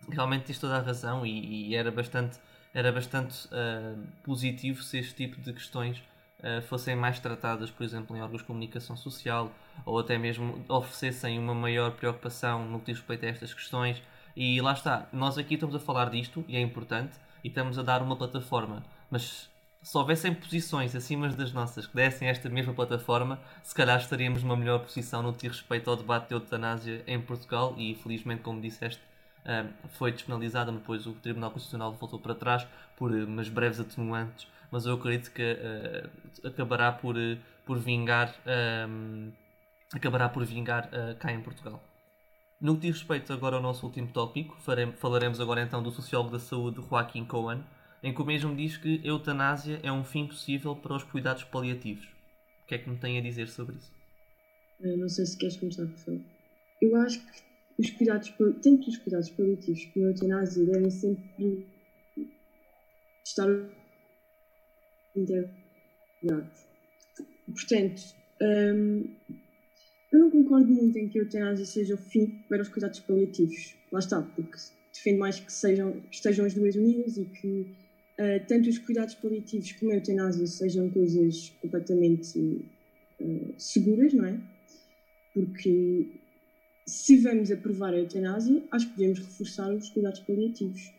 realmente 0.09 0.45
tens 0.45 0.59
toda 0.59 0.77
a 0.77 0.81
razão 0.81 1.25
e, 1.25 1.69
e 1.69 1.75
era 1.75 1.91
bastante, 1.91 2.39
era 2.73 2.91
bastante 2.91 3.47
uh, 3.47 4.07
positivo 4.23 4.81
se 4.81 4.97
este 4.97 5.13
tipo 5.15 5.39
de 5.41 5.53
questões 5.53 5.97
uh, 6.39 6.61
fossem 6.63 6.95
mais 6.95 7.19
tratadas, 7.19 7.69
por 7.69 7.83
exemplo, 7.83 8.15
em 8.17 8.21
órgãos 8.21 8.41
de 8.41 8.47
comunicação 8.47 8.97
social 8.97 9.51
ou 9.85 9.99
até 9.99 10.17
mesmo 10.17 10.63
oferecessem 10.67 11.37
uma 11.37 11.53
maior 11.53 11.91
preocupação 11.91 12.67
no 12.67 12.79
que 12.79 12.87
diz 12.87 12.97
respeito 12.97 13.25
a 13.25 13.29
estas 13.29 13.53
questões 13.53 14.01
e 14.35 14.59
lá 14.61 14.73
está, 14.73 15.07
nós 15.11 15.37
aqui 15.37 15.55
estamos 15.55 15.75
a 15.75 15.79
falar 15.79 16.09
disto 16.09 16.43
e 16.47 16.55
é 16.55 16.61
importante 16.61 17.17
e 17.43 17.47
estamos 17.47 17.77
a 17.77 17.83
dar 17.83 18.01
uma 18.01 18.15
plataforma, 18.15 18.83
mas 19.09 19.49
se 19.81 19.97
houvessem 19.97 20.33
posições 20.33 20.95
acima 20.95 21.27
das 21.27 21.51
nossas 21.51 21.85
que 21.85 21.95
dessem 21.95 22.29
esta 22.29 22.49
mesma 22.49 22.73
plataforma, 22.73 23.37
se 23.61 23.75
calhar 23.75 23.99
estaríamos 23.99 24.41
numa 24.41 24.55
melhor 24.55 24.79
posição 24.79 25.21
no 25.21 25.33
que 25.33 25.47
diz 25.47 25.57
respeito 25.57 25.89
ao 25.89 25.97
debate 25.97 26.29
de 26.29 26.35
eutanásia 26.35 27.03
em 27.05 27.19
Portugal. 27.19 27.75
E 27.77 27.93
felizmente, 27.95 28.41
como 28.41 28.61
disseste, 28.61 29.01
foi 29.89 30.11
despenalizada, 30.11 30.71
depois 30.71 31.05
o 31.05 31.13
Tribunal 31.13 31.51
Constitucional 31.51 31.91
voltou 31.93 32.17
para 32.17 32.33
trás 32.33 32.65
por 32.95 33.11
umas 33.11 33.49
breves 33.49 33.79
atenuantes, 33.79 34.47
mas 34.71 34.85
eu 34.85 34.93
acredito 34.93 35.31
que 35.31 35.43
uh, 35.43 36.47
acabará 36.47 36.91
por, 36.91 37.15
uh, 37.17 37.37
por 37.65 37.77
vingar 37.77 38.33
um, 38.87 39.31
acabará 39.93 40.29
por 40.29 40.45
vingar 40.45 40.87
uh, 40.87 41.15
cá 41.17 41.31
em 41.31 41.41
Portugal. 41.41 41.83
No 42.63 42.75
que 42.75 42.87
diz 42.87 42.99
respeito 42.99 43.33
agora 43.33 43.57
ao 43.57 43.61
nosso 43.61 43.85
último 43.85 44.07
tópico, 44.07 44.55
falaremos 44.95 45.41
agora 45.41 45.61
então 45.61 45.83
do 45.83 45.91
sociólogo 45.91 46.31
da 46.31 46.39
saúde 46.39 46.81
Joaquim 46.81 47.25
Cohen, 47.25 47.61
em 48.01 48.13
que 48.13 48.21
o 48.21 48.25
mesmo 48.25 48.55
diz 48.55 48.77
que 48.77 49.01
a 49.03 49.07
eutanásia 49.07 49.81
é 49.83 49.91
um 49.91 50.05
fim 50.05 50.25
possível 50.25 50.73
para 50.73 50.95
os 50.95 51.03
cuidados 51.03 51.43
paliativos. 51.43 52.05
O 52.63 52.67
que 52.67 52.75
é 52.75 52.77
que 52.77 52.89
me 52.89 52.95
tem 52.95 53.17
a 53.17 53.21
dizer 53.21 53.49
sobre 53.49 53.75
isso? 53.75 53.91
Eu 54.79 54.97
não 54.97 55.09
sei 55.09 55.25
se 55.25 55.37
queres 55.37 55.57
começar, 55.57 55.85
por 55.85 55.97
favor. 55.97 56.21
Eu 56.81 56.95
acho 57.01 57.19
que 57.19 57.41
os 57.79 57.89
cuidados, 57.91 58.33
tanto 58.61 58.87
os 58.87 58.97
cuidados 58.97 59.29
paliativos 59.31 59.85
como 59.87 60.05
a 60.05 60.09
eutanásia 60.11 60.65
devem 60.65 60.89
sempre 60.89 61.67
estar 63.25 63.49
integrados. 65.17 66.65
Portanto, 67.45 68.01
hum, 68.41 69.15
eu 70.13 70.19
não 70.19 70.29
concordo 70.29 70.71
muito 70.71 70.95
em 70.99 71.09
que 71.09 71.17
a 71.17 71.23
eutanásia 71.23 71.65
seja 71.65 71.95
o 71.95 71.97
fim 71.97 72.27
para 72.47 72.61
os 72.61 72.69
cuidados 72.69 72.99
paliativos. 72.99 73.75
Lá 73.91 73.97
está, 73.97 74.21
porque 74.21 74.57
defendo 74.93 75.17
mais 75.17 75.39
que, 75.39 75.51
sejam, 75.51 76.03
estejam 76.11 76.45
as 76.45 76.53
duas 76.53 76.75
unidas 76.75 77.17
e 77.17 77.25
que 77.25 77.75
uh, 78.19 78.47
tanto 78.47 78.69
os 78.69 78.77
cuidados 78.77 79.15
paliativos 79.15 79.71
como 79.71 79.91
a 79.91 79.95
eutanásia 79.95 80.45
sejam 80.45 80.87
coisas 80.91 81.49
completamente 81.59 82.37
uh, 83.19 83.53
seguras, 83.57 84.13
não 84.13 84.25
é? 84.25 84.39
Porque 85.33 86.07
se 86.85 87.17
vamos 87.17 87.49
aprovar 87.49 87.95
a 87.95 87.97
eutanásia, 87.97 88.63
acho 88.69 88.91
que 88.91 88.97
devemos 88.97 89.17
reforçar 89.17 89.73
os 89.73 89.89
cuidados 89.89 90.19
paliativos 90.19 90.93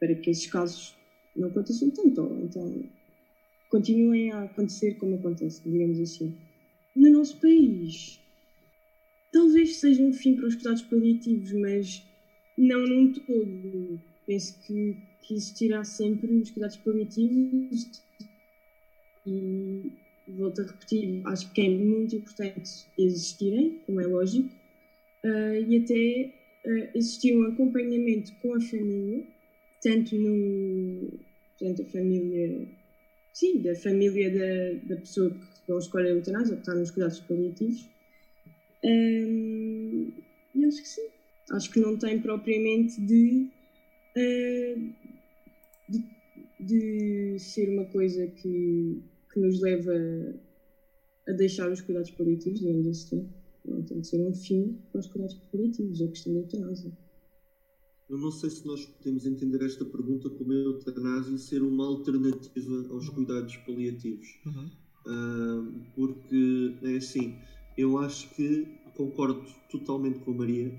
para 0.00 0.12
que 0.12 0.30
esses 0.30 0.48
casos 0.48 0.96
não 1.36 1.48
aconteçam 1.48 1.88
tanto, 1.90 2.20
ou 2.20 2.40
então 2.42 2.84
continuem 3.70 4.32
a 4.32 4.42
acontecer 4.42 4.94
como 4.94 5.14
acontece, 5.14 5.62
digamos 5.64 6.00
assim. 6.00 6.36
No 6.96 7.10
nosso 7.10 7.40
país, 7.40 8.20
talvez 9.34 9.76
seja 9.76 10.00
um 10.00 10.12
fim 10.12 10.36
para 10.36 10.46
os 10.46 10.54
cuidados 10.54 10.82
paliativos, 10.82 11.52
mas 11.54 12.06
não 12.56 12.86
num 12.86 13.12
todo. 13.12 14.00
Penso 14.24 14.56
que, 14.60 14.96
que 15.22 15.34
existirá 15.34 15.82
sempre 15.82 16.32
os 16.36 16.50
cuidados 16.50 16.76
paliativos 16.76 18.02
e 19.26 19.92
volto 20.28 20.62
a 20.62 20.64
repetir, 20.64 21.20
acho 21.26 21.52
que 21.52 21.60
é 21.62 21.68
muito 21.68 22.16
importante 22.16 22.86
existirem, 22.96 23.80
como 23.84 24.00
é 24.00 24.06
lógico, 24.06 24.48
uh, 25.24 25.68
e 25.68 25.78
até 25.78 26.32
uh, 26.64 26.90
existir 26.94 27.36
um 27.36 27.42
acompanhamento 27.48 28.32
com 28.40 28.54
a 28.54 28.60
família, 28.60 29.26
tanto 29.82 30.16
no 30.16 31.10
tanto 31.58 31.82
a 31.82 31.84
família 31.86 32.68
sim, 33.32 33.60
da 33.60 33.74
família 33.74 34.30
da, 34.30 34.94
da 34.94 35.00
pessoa 35.00 35.30
que 35.30 35.38
não 35.68 35.78
escolhe 35.78 36.08
a 36.08 36.12
eutanásia 36.12 36.52
ou 36.52 36.56
que 36.56 36.62
está 36.62 36.74
nos 36.74 36.90
cuidados 36.90 37.20
paliativos, 37.20 37.93
Um, 38.84 40.12
e 40.54 40.64
acho 40.66 40.82
que 40.82 40.88
sim. 40.88 41.08
Acho 41.50 41.70
que 41.70 41.80
não 41.80 41.96
tem 41.98 42.20
propriamente 42.20 43.00
de, 43.00 43.50
uh, 44.16 44.94
de, 45.88 46.04
de, 46.60 47.38
ser 47.38 47.70
uma 47.70 47.86
coisa 47.86 48.26
que, 48.26 49.02
que 49.32 49.40
nos 49.40 49.60
leva 49.60 49.92
a 51.28 51.32
deixar 51.32 51.70
os 51.70 51.80
cuidados 51.80 52.10
paliativos, 52.10 52.60
digamos 52.60 52.86
assim. 52.86 53.28
Não 53.64 53.82
tem 53.82 54.00
de 54.00 54.06
ser 54.06 54.20
um 54.20 54.34
fim 54.34 54.78
para 54.92 55.00
os 55.00 55.06
cuidados 55.06 55.34
paliativos, 55.50 56.02
a 56.02 56.08
questão 56.08 56.34
da 56.34 56.40
eutanásia. 56.40 56.92
Eu 58.08 58.18
não 58.18 58.30
sei 58.30 58.50
se 58.50 58.66
nós 58.66 58.84
podemos 58.84 59.24
entender 59.24 59.64
esta 59.64 59.84
pergunta 59.84 60.28
como 60.28 60.52
a 60.52 60.56
eutanásia 60.56 61.38
ser 61.38 61.62
uma 61.62 61.86
alternativa 61.86 62.86
aos 62.90 63.08
cuidados 63.08 63.56
paliativos. 63.58 64.28
Uhum. 64.44 64.70
Uh, 65.06 65.72
porque 65.94 66.74
é 66.82 66.96
assim, 66.96 67.38
eu 67.76 67.98
acho 67.98 68.28
que 68.30 68.66
concordo 68.94 69.44
totalmente 69.70 70.20
com 70.20 70.32
a 70.32 70.34
Maria. 70.34 70.72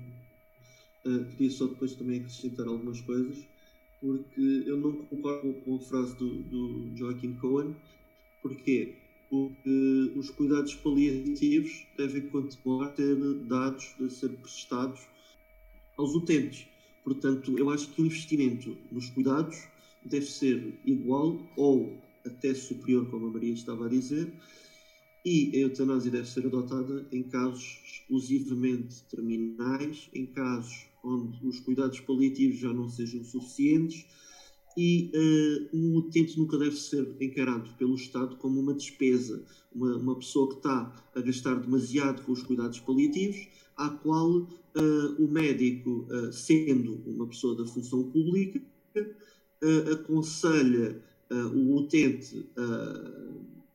Uh, 1.04 1.24
queria 1.30 1.50
só 1.50 1.66
depois 1.66 1.94
também 1.94 2.20
acrescentar 2.20 2.66
algumas 2.66 3.00
coisas, 3.00 3.44
porque 4.00 4.64
eu 4.66 4.76
não 4.76 4.92
concordo 4.92 5.52
com 5.64 5.76
a 5.76 5.80
frase 5.80 6.16
do, 6.16 6.42
do 6.42 6.96
Joaquim 6.96 7.34
Cohen. 7.34 7.76
Porquê? 8.42 8.94
Porque 9.28 10.12
os 10.16 10.30
cuidados 10.30 10.74
paliativos 10.74 11.86
devem 11.96 12.22
continuar 12.28 12.86
a 12.86 12.90
ter 12.90 13.16
dados 13.44 13.94
a 14.00 14.08
ser 14.08 14.30
prestados 14.30 15.00
aos 15.96 16.14
utentes. 16.14 16.66
Portanto, 17.04 17.58
eu 17.58 17.70
acho 17.70 17.88
que 17.92 18.02
o 18.02 18.06
investimento 18.06 18.76
nos 18.90 19.10
cuidados 19.10 19.56
deve 20.04 20.26
ser 20.26 20.74
igual 20.84 21.40
ou 21.56 21.96
até 22.24 22.54
superior, 22.54 23.08
como 23.10 23.26
a 23.26 23.30
Maria 23.30 23.52
estava 23.52 23.86
a 23.86 23.88
dizer, 23.88 24.32
e 25.26 25.50
a 25.56 25.58
eutanásia 25.58 26.12
deve 26.12 26.30
ser 26.30 26.46
adotada 26.46 27.04
em 27.10 27.24
casos 27.24 27.80
exclusivamente 27.84 29.02
terminais, 29.10 30.08
em 30.14 30.24
casos 30.24 30.86
onde 31.02 31.44
os 31.44 31.58
cuidados 31.58 31.98
paliativos 31.98 32.60
já 32.60 32.72
não 32.72 32.88
sejam 32.88 33.24
suficientes 33.24 34.06
e 34.76 35.10
uh, 35.12 35.76
um 35.76 35.96
utente 35.96 36.38
nunca 36.38 36.56
deve 36.56 36.76
ser 36.76 37.16
encarado 37.20 37.68
pelo 37.76 37.96
Estado 37.96 38.36
como 38.36 38.60
uma 38.60 38.72
despesa, 38.72 39.44
uma, 39.74 39.96
uma 39.96 40.14
pessoa 40.14 40.48
que 40.48 40.58
está 40.58 40.94
a 41.12 41.20
gastar 41.20 41.56
demasiado 41.56 42.22
com 42.22 42.30
os 42.30 42.44
cuidados 42.44 42.78
paliativos, 42.78 43.48
à 43.76 43.88
qual 43.88 44.30
uh, 44.30 44.48
o 45.18 45.26
médico, 45.26 46.06
uh, 46.08 46.32
sendo 46.32 47.02
uma 47.04 47.26
pessoa 47.26 47.56
da 47.56 47.66
função 47.66 48.04
pública, 48.12 48.62
aconselha 49.90 51.02
o 51.30 51.76
utente 51.78 52.46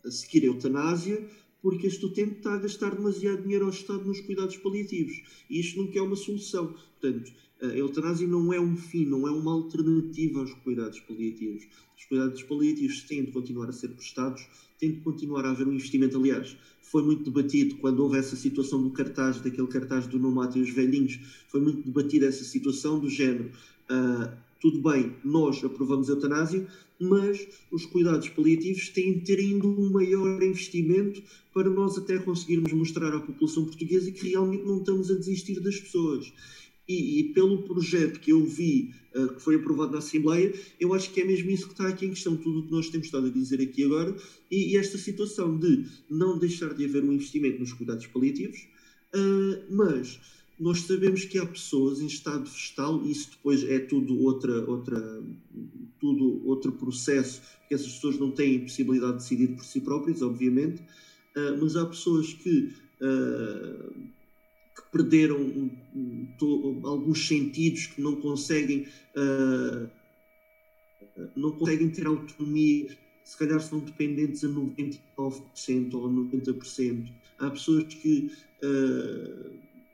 a 0.05 0.11
seguir 0.11 0.43
a 0.43 0.47
eutanásia 0.47 1.27
porque 1.61 1.87
este 1.87 2.05
utente 2.05 2.37
está 2.37 2.55
a 2.55 2.57
gastar 2.57 2.95
demasiado 2.95 3.43
dinheiro 3.43 3.65
ao 3.65 3.71
Estado 3.71 4.03
nos 4.03 4.19
cuidados 4.21 4.57
paliativos. 4.57 5.21
E 5.49 5.59
isto 5.59 5.79
nunca 5.79 5.99
é 5.99 6.01
uma 6.01 6.15
solução. 6.15 6.73
Portanto, 6.99 7.31
a 7.61 7.67
eutanásia 7.67 8.27
não 8.27 8.51
é 8.51 8.59
um 8.59 8.75
fim, 8.75 9.05
não 9.05 9.27
é 9.27 9.31
uma 9.31 9.51
alternativa 9.51 10.39
aos 10.39 10.53
cuidados 10.55 10.99
paliativos. 11.01 11.67
Os 11.95 12.05
cuidados 12.05 12.41
paliativos 12.41 13.01
têm 13.03 13.25
de 13.25 13.31
continuar 13.31 13.69
a 13.69 13.71
ser 13.71 13.89
prestados, 13.89 14.47
tem 14.79 14.91
de 14.91 15.01
continuar 15.01 15.45
a 15.45 15.51
haver 15.51 15.67
um 15.67 15.73
investimento. 15.73 16.17
Aliás, 16.17 16.57
foi 16.81 17.03
muito 17.03 17.29
debatido 17.29 17.75
quando 17.75 17.99
houve 17.99 18.17
essa 18.17 18.35
situação 18.35 18.81
do 18.81 18.89
cartaz, 18.89 19.39
daquele 19.39 19.67
cartaz 19.67 20.07
do 20.07 20.17
Não 20.17 20.31
Matem 20.31 20.63
os 20.63 20.71
Velhinhos, 20.71 21.19
foi 21.47 21.61
muito 21.61 21.83
debatida 21.83 22.25
essa 22.25 22.43
situação 22.43 22.99
do 22.99 23.07
género. 23.07 23.51
Uh, 23.83 24.35
tudo 24.61 24.79
bem, 24.79 25.15
nós 25.23 25.63
aprovamos 25.63 26.07
a 26.07 26.13
eutanásia, 26.13 26.67
mas 26.99 27.47
os 27.71 27.83
cuidados 27.87 28.29
paliativos 28.29 28.89
têm 28.89 29.13
de 29.13 29.21
ter 29.21 29.39
ainda 29.39 29.65
um 29.65 29.89
maior 29.89 30.41
investimento 30.43 31.21
para 31.51 31.67
nós 31.67 31.97
até 31.97 32.19
conseguirmos 32.19 32.71
mostrar 32.71 33.11
à 33.13 33.19
população 33.19 33.65
portuguesa 33.65 34.11
que 34.11 34.29
realmente 34.29 34.63
não 34.63 34.77
estamos 34.77 35.09
a 35.09 35.15
desistir 35.15 35.59
das 35.59 35.79
pessoas. 35.79 36.31
E, 36.87 37.19
e 37.19 37.23
pelo 37.33 37.63
projeto 37.63 38.19
que 38.19 38.31
eu 38.31 38.45
vi, 38.45 38.93
uh, 39.15 39.33
que 39.33 39.41
foi 39.41 39.55
aprovado 39.55 39.93
na 39.93 39.97
Assembleia, 39.97 40.53
eu 40.79 40.93
acho 40.93 41.11
que 41.11 41.21
é 41.21 41.25
mesmo 41.25 41.49
isso 41.49 41.65
que 41.65 41.73
está 41.73 41.87
aqui 41.87 42.05
em 42.05 42.09
questão, 42.09 42.37
tudo 42.37 42.59
o 42.59 42.65
que 42.65 42.71
nós 42.71 42.89
temos 42.89 43.07
estado 43.07 43.27
a 43.27 43.31
dizer 43.31 43.61
aqui 43.61 43.83
agora, 43.83 44.15
e, 44.49 44.73
e 44.73 44.77
esta 44.77 44.97
situação 44.97 45.57
de 45.57 45.85
não 46.09 46.37
deixar 46.37 46.73
de 46.73 46.85
haver 46.85 47.03
um 47.03 47.13
investimento 47.13 47.59
nos 47.59 47.73
cuidados 47.73 48.05
paliativos, 48.07 48.67
uh, 49.15 49.73
mas 49.73 50.19
nós 50.61 50.81
sabemos 50.81 51.25
que 51.25 51.39
há 51.39 51.45
pessoas 51.45 52.01
em 52.01 52.05
estado 52.05 52.45
vegetal, 52.45 53.03
e 53.03 53.11
isso 53.11 53.31
depois 53.31 53.63
é 53.63 53.79
tudo 53.79 54.21
outra, 54.21 54.63
outra, 54.69 55.23
tudo 55.99 56.47
outro 56.47 56.71
processo, 56.73 57.41
que 57.67 57.73
essas 57.73 57.93
pessoas 57.93 58.19
não 58.19 58.29
têm 58.29 58.59
possibilidade 58.59 59.13
de 59.13 59.17
decidir 59.17 59.47
por 59.55 59.65
si 59.65 59.81
próprias, 59.81 60.21
obviamente, 60.21 60.83
uh, 61.35 61.57
mas 61.59 61.75
há 61.75 61.83
pessoas 61.87 62.31
que, 62.33 62.75
uh, 63.01 63.91
que 64.75 64.91
perderam 64.91 65.41
um, 65.41 66.27
to, 66.37 66.79
alguns 66.83 67.27
sentidos, 67.27 67.87
que 67.87 67.99
não 67.99 68.17
conseguem, 68.17 68.85
uh, 69.17 69.89
não 71.35 71.53
conseguem 71.53 71.89
ter 71.89 72.05
autonomia, 72.05 72.95
se 73.23 73.35
calhar 73.35 73.59
são 73.59 73.79
dependentes 73.79 74.43
a 74.43 74.47
99% 74.47 75.93
ou 75.95 76.05
a 76.05 76.09
90%. 76.09 77.11
Há 77.39 77.49
pessoas 77.49 77.91
que 77.95 78.31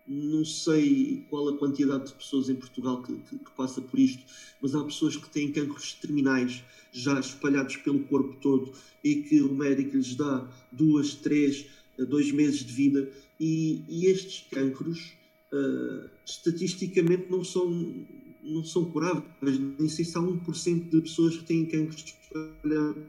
não 0.07 0.45
sei 0.45 1.25
qual 1.29 1.49
a 1.49 1.57
quantidade 1.57 2.07
de 2.07 2.13
pessoas 2.13 2.49
em 2.49 2.55
Portugal 2.55 3.03
que, 3.03 3.13
que, 3.13 3.37
que, 3.37 3.51
passa 3.51 3.81
por 3.81 3.99
isto, 3.99 4.23
mas 4.61 4.73
há 4.73 4.83
pessoas 4.83 5.17
que 5.17 5.29
têm 5.29 5.51
cancros 5.51 5.93
terminais 5.93 6.63
já 6.91 7.19
espalhados 7.19 7.75
pelo 7.77 7.99
corpo 8.05 8.35
todo 8.41 8.71
e 9.03 9.15
que 9.23 9.41
o 9.41 9.53
médico 9.53 9.97
lhes 9.97 10.15
dá 10.15 10.49
duas, 10.71 11.13
três, 11.15 11.65
dois 11.97 12.31
meses 12.31 12.63
de 12.63 12.71
vida. 12.71 13.11
E, 13.39 13.83
e 13.87 14.05
estes 14.05 14.47
cancros 14.49 15.13
uh, 15.51 16.09
estatisticamente 16.25 17.29
não 17.29 17.43
são, 17.43 18.05
não 18.41 18.63
são 18.63 18.85
curáveis, 18.85 19.59
nem 19.77 19.89
sei 19.89 20.05
se 20.05 20.17
há 20.17 20.21
1% 20.21 20.89
de 20.89 21.01
pessoas 21.01 21.37
que 21.37 21.43
têm 21.43 21.65
cancros 21.65 22.03
espalhados 22.03 23.03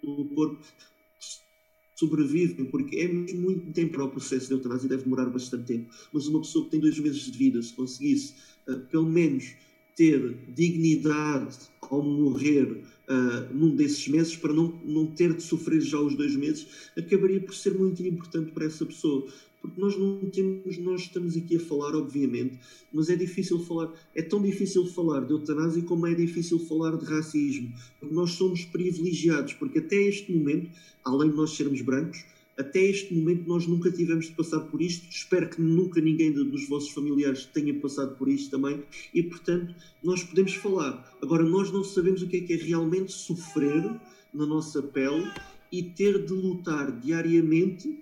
pelo 0.00 0.24
corpo 0.34 0.64
sobrevivem, 2.00 2.64
porque 2.64 2.96
é 2.96 3.08
muito 3.08 3.72
tempo 3.72 3.92
para 3.92 4.04
o 4.04 4.08
processo 4.08 4.48
de 4.48 4.54
eutanásia, 4.54 4.88
deve 4.88 5.04
demorar 5.04 5.26
bastante 5.26 5.64
tempo. 5.64 5.92
Mas 6.12 6.26
uma 6.26 6.40
pessoa 6.40 6.64
que 6.64 6.70
tem 6.70 6.80
dois 6.80 6.98
meses 6.98 7.30
de 7.30 7.36
vida, 7.36 7.62
se 7.62 7.74
conseguisse 7.74 8.34
uh, 8.66 8.80
pelo 8.90 9.06
menos 9.06 9.52
ter 9.94 10.34
dignidade 10.48 11.58
ao 11.82 12.02
morrer 12.02 12.64
uh, 12.64 13.54
num 13.54 13.76
desses 13.76 14.08
meses, 14.08 14.34
para 14.34 14.52
não, 14.52 14.80
não 14.84 15.06
ter 15.06 15.34
de 15.34 15.42
sofrer 15.42 15.80
já 15.82 16.00
os 16.00 16.14
dois 16.14 16.34
meses, 16.34 16.66
acabaria 16.96 17.40
por 17.40 17.54
ser 17.54 17.74
muito 17.74 18.02
importante 18.02 18.50
para 18.52 18.64
essa 18.64 18.86
pessoa 18.86 19.26
porque 19.60 19.80
nós 19.80 19.96
não 19.96 20.18
temos, 20.30 20.78
nós 20.78 21.02
estamos 21.02 21.36
aqui 21.36 21.56
a 21.56 21.60
falar, 21.60 21.94
obviamente, 21.94 22.58
mas 22.92 23.10
é 23.10 23.16
difícil 23.16 23.58
falar, 23.60 23.92
é 24.14 24.22
tão 24.22 24.42
difícil 24.42 24.86
falar 24.86 25.20
de 25.20 25.32
eutanásia 25.32 25.82
como 25.82 26.06
é 26.06 26.14
difícil 26.14 26.58
falar 26.58 26.96
de 26.96 27.04
racismo, 27.04 27.72
porque 27.98 28.14
nós 28.14 28.32
somos 28.32 28.64
privilegiados, 28.64 29.52
porque 29.54 29.78
até 29.78 29.96
este 29.96 30.32
momento, 30.32 30.70
além 31.04 31.30
de 31.30 31.36
nós 31.36 31.50
sermos 31.50 31.80
brancos, 31.82 32.24
até 32.56 32.82
este 32.82 33.14
momento 33.14 33.48
nós 33.48 33.66
nunca 33.66 33.90
tivemos 33.90 34.26
de 34.26 34.32
passar 34.32 34.60
por 34.60 34.82
isto, 34.82 35.08
espero 35.10 35.48
que 35.48 35.60
nunca 35.60 36.00
ninguém 36.00 36.32
dos 36.32 36.68
vossos 36.68 36.90
familiares 36.90 37.46
tenha 37.46 37.72
passado 37.74 38.16
por 38.16 38.28
isto 38.28 38.50
também, 38.50 38.82
e 39.14 39.22
portanto 39.22 39.74
nós 40.02 40.22
podemos 40.22 40.54
falar. 40.54 41.10
Agora, 41.22 41.42
nós 41.42 41.72
não 41.72 41.82
sabemos 41.82 42.22
o 42.22 42.28
que 42.28 42.36
é 42.36 42.40
que 42.40 42.52
é 42.52 42.56
realmente 42.56 43.12
sofrer 43.12 43.90
na 44.32 44.46
nossa 44.46 44.82
pele 44.82 45.30
e 45.72 45.82
ter 45.82 46.24
de 46.24 46.32
lutar 46.32 46.90
diariamente 47.00 47.98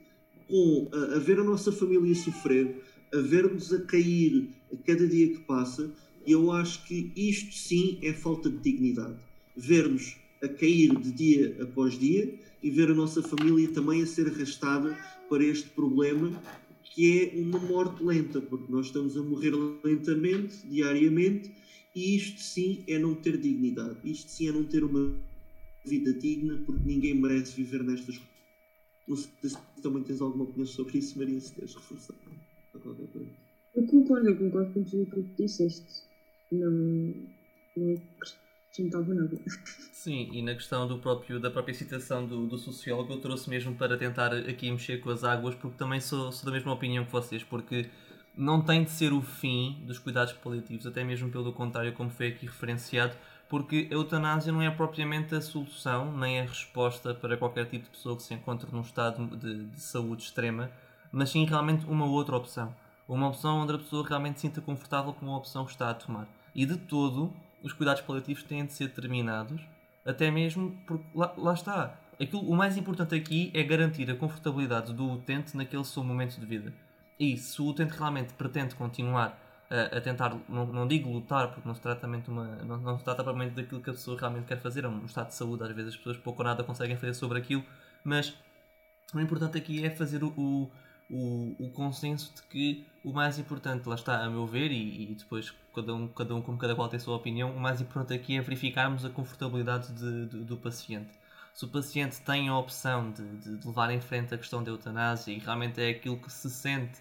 com 0.49 0.89
a, 0.93 1.17
a 1.17 1.19
ver 1.19 1.39
a 1.39 1.45
nossa 1.45 1.71
família 1.71 2.15
sofrer, 2.15 2.83
a 3.13 3.19
ver-nos 3.19 3.73
a 3.73 3.81
cair 3.83 4.49
a 4.73 4.77
cada 4.77 5.07
dia 5.07 5.29
que 5.29 5.41
passa, 5.41 5.91
eu 6.27 6.51
acho 6.53 6.85
que 6.87 7.11
isto 7.17 7.55
sim 7.55 7.99
é 8.03 8.13
falta 8.13 8.51
de 8.51 8.59
dignidade. 8.59 9.17
Ver-nos 9.57 10.17
a 10.43 10.49
cair 10.49 10.95
de 10.99 11.13
dia 11.13 11.57
após 11.61 11.99
dia 11.99 12.35
e 12.63 12.71
ver 12.71 12.91
a 12.91 12.95
nossa 12.95 13.23
família 13.23 13.69
também 13.69 14.03
a 14.03 14.07
ser 14.07 14.29
arrastada 14.29 14.97
para 15.29 15.45
este 15.45 15.69
problema 15.71 16.41
que 16.83 17.21
é 17.21 17.39
uma 17.39 17.61
morte 17.61 18.03
lenta, 18.03 18.41
porque 18.41 18.73
nós 18.73 18.87
estamos 18.87 19.17
a 19.17 19.23
morrer 19.23 19.53
lentamente, 19.85 20.67
diariamente, 20.67 21.53
e 21.95 22.17
isto 22.17 22.41
sim 22.41 22.83
é 22.89 22.99
não 22.99 23.15
ter 23.15 23.37
dignidade. 23.37 23.97
Isto 24.05 24.31
sim 24.31 24.49
é 24.49 24.53
não 24.53 24.65
ter 24.65 24.83
uma 24.83 25.15
vida 25.85 26.13
digna, 26.13 26.61
porque 26.67 26.83
ninguém 26.85 27.15
merece 27.15 27.55
viver 27.55 27.85
nestas 27.85 28.19
não 29.09 29.17
sei 29.17 29.51
se 29.51 29.59
também 29.83 30.03
tens 30.03 30.21
alguma 30.21 30.45
opinião 30.45 30.67
sobre 30.67 30.99
isso, 30.99 31.19
Maria, 31.19 31.41
se 31.41 31.53
queres 31.55 31.75
reforçar 31.75 32.15
Eu 33.75 33.87
concordo, 33.87 34.29
eu 34.29 34.37
concordo 34.37 34.73
com 34.75 34.85
tudo 34.85 35.03
o 35.03 35.07
que 35.25 35.43
disseste. 35.43 36.03
Não, 36.53 37.15
não 37.77 38.03
acrescentava 38.17 39.15
nada. 39.15 39.39
Sim, 39.93 40.29
e 40.33 40.43
na 40.43 40.55
questão 40.55 40.87
do 40.87 40.99
próprio, 40.99 41.41
da 41.41 41.51
própria 41.51 41.75
citação 41.75 42.27
do, 42.27 42.47
do 42.47 42.59
sociólogo, 42.59 43.15
eu 43.15 43.21
trouxe 43.21 43.49
mesmo 43.49 43.75
para 43.75 43.97
tentar 43.97 44.33
aqui 44.35 44.71
mexer 44.71 44.99
com 44.99 45.11
as 45.11 45.25
águas, 45.25 45.55
porque 45.55 45.77
também 45.77 46.01
sou, 46.01 46.31
sou 46.31 46.47
da 46.47 46.53
mesma 46.53 46.73
opinião 46.73 47.05
que 47.05 47.13
vocês, 47.13 47.43
porque 47.43 47.89
não 48.37 48.63
tem 48.63 48.85
de 48.85 48.91
ser 48.91 49.13
o 49.13 49.21
fim 49.21 49.83
dos 49.87 49.99
cuidados 49.99 50.33
paliativos, 50.35 50.87
até 50.87 51.03
mesmo 51.03 51.31
pelo 51.31 51.53
contrário, 51.53 51.93
como 51.93 52.11
foi 52.11 52.29
aqui 52.29 52.47
referenciado, 52.47 53.17
porque 53.49 53.89
a 53.91 53.95
eutanásia 53.95 54.53
não 54.53 54.61
é 54.61 54.71
propriamente 54.71 55.35
a 55.35 55.41
solução 55.41 56.17
nem 56.17 56.41
a 56.41 56.43
resposta 56.43 57.15
para 57.15 57.37
qualquer 57.37 57.67
tipo 57.67 57.85
de 57.85 57.91
pessoa 57.91 58.17
que 58.17 58.23
se 58.23 58.35
encontre 58.35 58.69
num 58.71 58.83
estado 58.83 59.27
de, 59.37 59.65
de 59.65 59.81
saúde 59.81 60.23
extrema. 60.23 60.71
mas 61.11 61.31
sim 61.31 61.45
realmente 61.45 61.87
uma 61.87 62.05
outra 62.05 62.37
opção. 62.37 62.75
Uma 63.09 63.29
opção 63.29 63.61
onde 63.61 63.75
a 63.75 63.79
pessoa 63.79 64.07
realmente 64.07 64.39
se 64.39 64.47
sinta 64.47 64.61
confortável 64.61 65.15
com 65.15 65.33
a 65.33 65.37
opção 65.39 65.65
que 65.65 65.71
está 65.71 65.89
a 65.89 65.95
tomar. 65.95 66.29
E 66.55 66.67
de 66.67 66.77
todo, 66.77 67.33
os 67.63 67.73
cuidados 67.73 68.03
paliativos 68.03 68.43
têm 68.43 68.67
de 68.67 68.73
ser 68.75 68.93
terminados, 68.93 69.63
até 70.05 70.31
mesmo 70.31 70.77
porque 70.87 71.05
lá, 71.15 71.33
lá 71.39 71.55
está. 71.55 71.99
Aquilo, 72.21 72.43
o 72.43 72.55
mais 72.55 72.77
importante 72.77 73.15
aqui 73.15 73.51
é 73.55 73.63
garantir 73.63 74.11
a 74.11 74.15
confortabilidade 74.15 74.93
do 74.93 75.13
utente 75.13 75.57
naquele 75.57 75.85
seu 75.85 76.05
momento 76.05 76.39
de 76.39 76.45
vida. 76.45 76.75
E 77.19 77.37
se 77.39 77.63
o 77.63 77.67
utente 77.67 77.97
realmente 77.97 78.35
pretende 78.35 78.75
continuar 78.75 79.41
a, 79.71 79.99
a 79.99 80.01
tentar, 80.01 80.37
não, 80.49 80.67
não, 80.67 80.89
digo 80.89 81.11
lutar, 81.11 81.49
porque 81.53 81.67
não 81.69 81.75
se 81.75 81.81
trata 81.81 82.07
de 82.07 82.31
uma, 82.31 82.47
não, 82.65 82.79
não 82.79 82.99
se 82.99 83.05
trata 83.05 83.23
propriamente 83.23 83.55
daquilo 83.55 83.83
que 83.83 83.91
a 83.91 83.93
pessoa 83.93 84.19
realmente 84.19 84.47
quer 84.47 84.59
fazer, 84.59 84.85
é 84.85 84.89
um 84.89 85.05
estado 85.05 85.29
de 85.29 85.35
saúde, 85.35 85.63
às 85.63 85.71
vezes 85.71 85.93
as 85.93 85.97
pessoas 85.97 86.17
pouco 86.17 86.43
ou 86.43 86.49
nada 86.49 86.65
conseguem 86.65 86.97
fazer 86.97 87.15
sobre 87.15 87.39
aquilo, 87.39 87.65
mas 88.03 88.35
o 89.15 89.21
importante 89.21 89.59
aqui 89.59 89.85
é 89.85 89.91
fazer 89.91 90.25
o, 90.25 90.29
o, 90.29 90.71
o, 91.11 91.57
o 91.59 91.71
consenso 91.71 92.33
de 92.35 92.43
que 92.43 92.87
o 93.05 93.13
mais 93.13 93.39
importante, 93.39 93.89
lá 93.89 93.95
está, 93.95 94.25
a 94.25 94.31
meu 94.31 94.47
ver, 94.47 94.71
e, 94.71 95.13
e, 95.13 95.15
depois 95.15 95.55
cada 95.75 95.95
um, 95.95 96.09
cada 96.09 96.35
um, 96.35 96.43
como 96.43 96.59
cada 96.59 96.75
qual 96.75 96.89
tem 96.89 96.99
a 96.99 97.01
sua 97.01 97.17
opinião, 97.17 97.51
o 97.55 97.61
mais 97.61 97.81
importante 97.81 98.15
aqui 98.15 98.37
é 98.37 98.41
verificarmos 98.41 99.05
a 99.05 99.11
confortabilidade 99.11 99.93
de, 99.93 100.27
de, 100.27 100.45
do 100.45 100.57
paciente. 100.57 101.11
Se 101.55 101.65
o 101.65 101.69
paciente 101.69 102.21
tem 102.21 102.49
a 102.49 102.57
opção 102.57 103.11
de, 103.11 103.57
de, 103.57 103.67
levar 103.67 103.91
em 103.91 104.01
frente 104.01 104.35
a 104.35 104.39
questão 104.39 104.63
da 104.63 104.71
eutanásia 104.71 105.33
e 105.33 105.39
realmente 105.39 105.81
é 105.81 105.89
aquilo 105.91 106.17
que 106.17 106.31
se 106.31 106.49
sente 106.51 107.01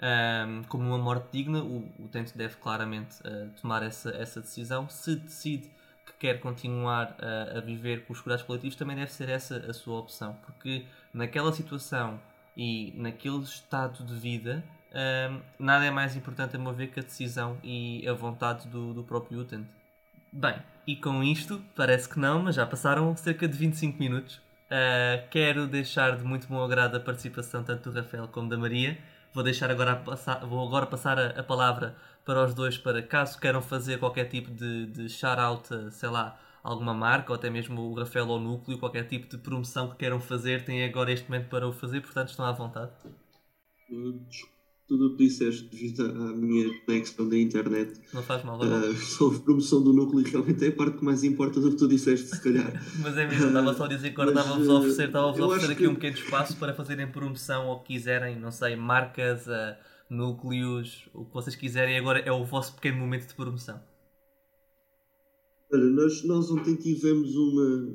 um, 0.00 0.62
como 0.64 0.84
uma 0.84 0.98
morte 0.98 1.26
digna, 1.32 1.60
o 1.60 1.88
utente 1.98 2.36
deve 2.36 2.56
claramente 2.56 3.16
uh, 3.20 3.50
tomar 3.60 3.82
essa, 3.82 4.10
essa 4.10 4.40
decisão. 4.40 4.88
Se 4.88 5.16
decide 5.16 5.70
que 6.06 6.12
quer 6.18 6.40
continuar 6.40 7.16
uh, 7.18 7.58
a 7.58 7.60
viver 7.60 8.04
com 8.04 8.12
os 8.12 8.20
cuidados 8.20 8.44
coletivos, 8.44 8.76
também 8.76 8.96
deve 8.96 9.12
ser 9.12 9.28
essa 9.28 9.56
a 9.56 9.72
sua 9.72 9.98
opção, 9.98 10.36
porque 10.44 10.84
naquela 11.12 11.52
situação 11.52 12.20
e 12.56 12.92
naquele 12.96 13.38
estado 13.42 14.04
de 14.04 14.14
vida, 14.14 14.64
um, 15.30 15.40
nada 15.58 15.84
é 15.84 15.90
mais 15.90 16.16
importante 16.16 16.56
a 16.56 16.58
meu 16.58 16.72
ver 16.72 16.88
que 16.88 17.00
a 17.00 17.02
decisão 17.02 17.58
e 17.62 18.06
a 18.08 18.12
vontade 18.12 18.66
do, 18.68 18.94
do 18.94 19.02
próprio 19.02 19.40
utente. 19.40 19.68
Bem, 20.32 20.56
e 20.86 20.96
com 20.96 21.22
isto, 21.22 21.62
parece 21.74 22.08
que 22.08 22.18
não, 22.18 22.42
mas 22.42 22.54
já 22.54 22.66
passaram 22.66 23.16
cerca 23.16 23.48
de 23.48 23.56
25 23.56 23.98
minutos. 23.98 24.36
Uh, 24.36 25.26
quero 25.30 25.66
deixar 25.66 26.16
de 26.16 26.24
muito 26.24 26.46
bom 26.46 26.62
agrado 26.62 26.96
a 26.96 27.00
participação 27.00 27.62
tanto 27.62 27.90
do 27.90 27.96
Rafael 27.98 28.28
como 28.28 28.48
da 28.48 28.56
Maria. 28.58 28.98
Vou 29.32 29.44
deixar 29.44 29.70
agora 29.70 29.96
passar, 29.96 30.44
vou 30.46 30.66
agora 30.66 30.86
passar 30.86 31.18
a, 31.18 31.40
a, 31.40 31.42
palavra 31.42 31.96
para 32.24 32.44
os 32.44 32.54
dois 32.54 32.76
para 32.78 33.02
caso 33.02 33.38
queiram 33.38 33.62
fazer 33.62 33.98
qualquer 33.98 34.24
tipo 34.26 34.50
de, 34.50 34.86
de 34.86 35.08
shout-out, 35.08 35.92
sei 35.92 36.08
lá, 36.08 36.38
alguma 36.62 36.94
marca 36.94 37.32
ou 37.32 37.36
até 37.36 37.48
mesmo 37.50 37.80
o 37.80 37.94
Rafael 37.94 38.28
ou 38.28 38.40
Núcleo, 38.40 38.78
qualquer 38.78 39.04
tipo 39.06 39.28
de 39.28 39.38
promoção 39.38 39.90
que 39.90 39.96
queiram 39.96 40.20
fazer, 40.20 40.64
têm 40.64 40.84
agora 40.84 41.12
este 41.12 41.30
momento 41.30 41.48
para 41.48 41.66
o 41.68 41.72
fazer, 41.72 42.00
portanto 42.00 42.30
estão 42.30 42.44
à 42.44 42.52
vontade. 42.52 42.92
Tudo 44.88 45.08
o 45.08 45.16
que 45.16 45.26
disseste 45.26 45.64
devido 45.64 46.02
à 46.02 46.34
minha 46.34 46.66
conexão 46.86 47.28
da 47.28 47.36
internet. 47.36 48.00
Não 48.14 48.22
faz 48.22 48.42
mal, 48.42 48.58
uh, 48.58 48.94
Sobre 48.96 49.40
promoção 49.40 49.82
do 49.82 49.92
núcleo, 49.92 50.24
realmente 50.24 50.64
é 50.64 50.68
a 50.68 50.72
parte 50.72 50.96
que 50.96 51.04
mais 51.04 51.22
importa 51.22 51.60
do 51.60 51.70
que 51.70 51.76
tu 51.76 51.86
disseste, 51.86 52.28
se 52.28 52.42
calhar. 52.42 52.72
Mas 53.02 53.16
é 53.18 53.28
mesmo, 53.28 53.48
estava 53.48 53.74
só 53.74 53.84
a 53.84 53.88
dizer 53.88 54.14
que 54.14 54.20
agora 54.20 54.30
estava-vos 54.30 54.68
a 54.68 54.74
oferecer, 54.74 55.06
estava-vos 55.08 55.40
a 55.40 55.46
oferecer 55.46 55.72
aqui 55.72 55.82
que... 55.82 55.88
um 55.88 55.94
pequeno 55.94 56.16
espaço 56.16 56.56
para 56.56 56.72
fazerem 56.72 57.06
promoção 57.06 57.66
ou 57.66 57.80
que 57.80 57.92
quiserem, 57.92 58.40
não 58.40 58.50
sei, 58.50 58.76
marcas, 58.76 59.46
uh, 59.46 59.76
núcleos, 60.08 61.06
o 61.12 61.24
que 61.26 61.34
vocês 61.34 61.54
quiserem, 61.54 61.98
agora 61.98 62.20
é 62.20 62.32
o 62.32 62.44
vosso 62.44 62.74
pequeno 62.74 62.96
momento 62.96 63.28
de 63.28 63.34
promoção. 63.34 63.78
Olha, 65.70 65.84
nós, 65.84 66.24
nós 66.24 66.50
ontem 66.50 66.76
tivemos 66.76 67.36
uma, 67.36 67.94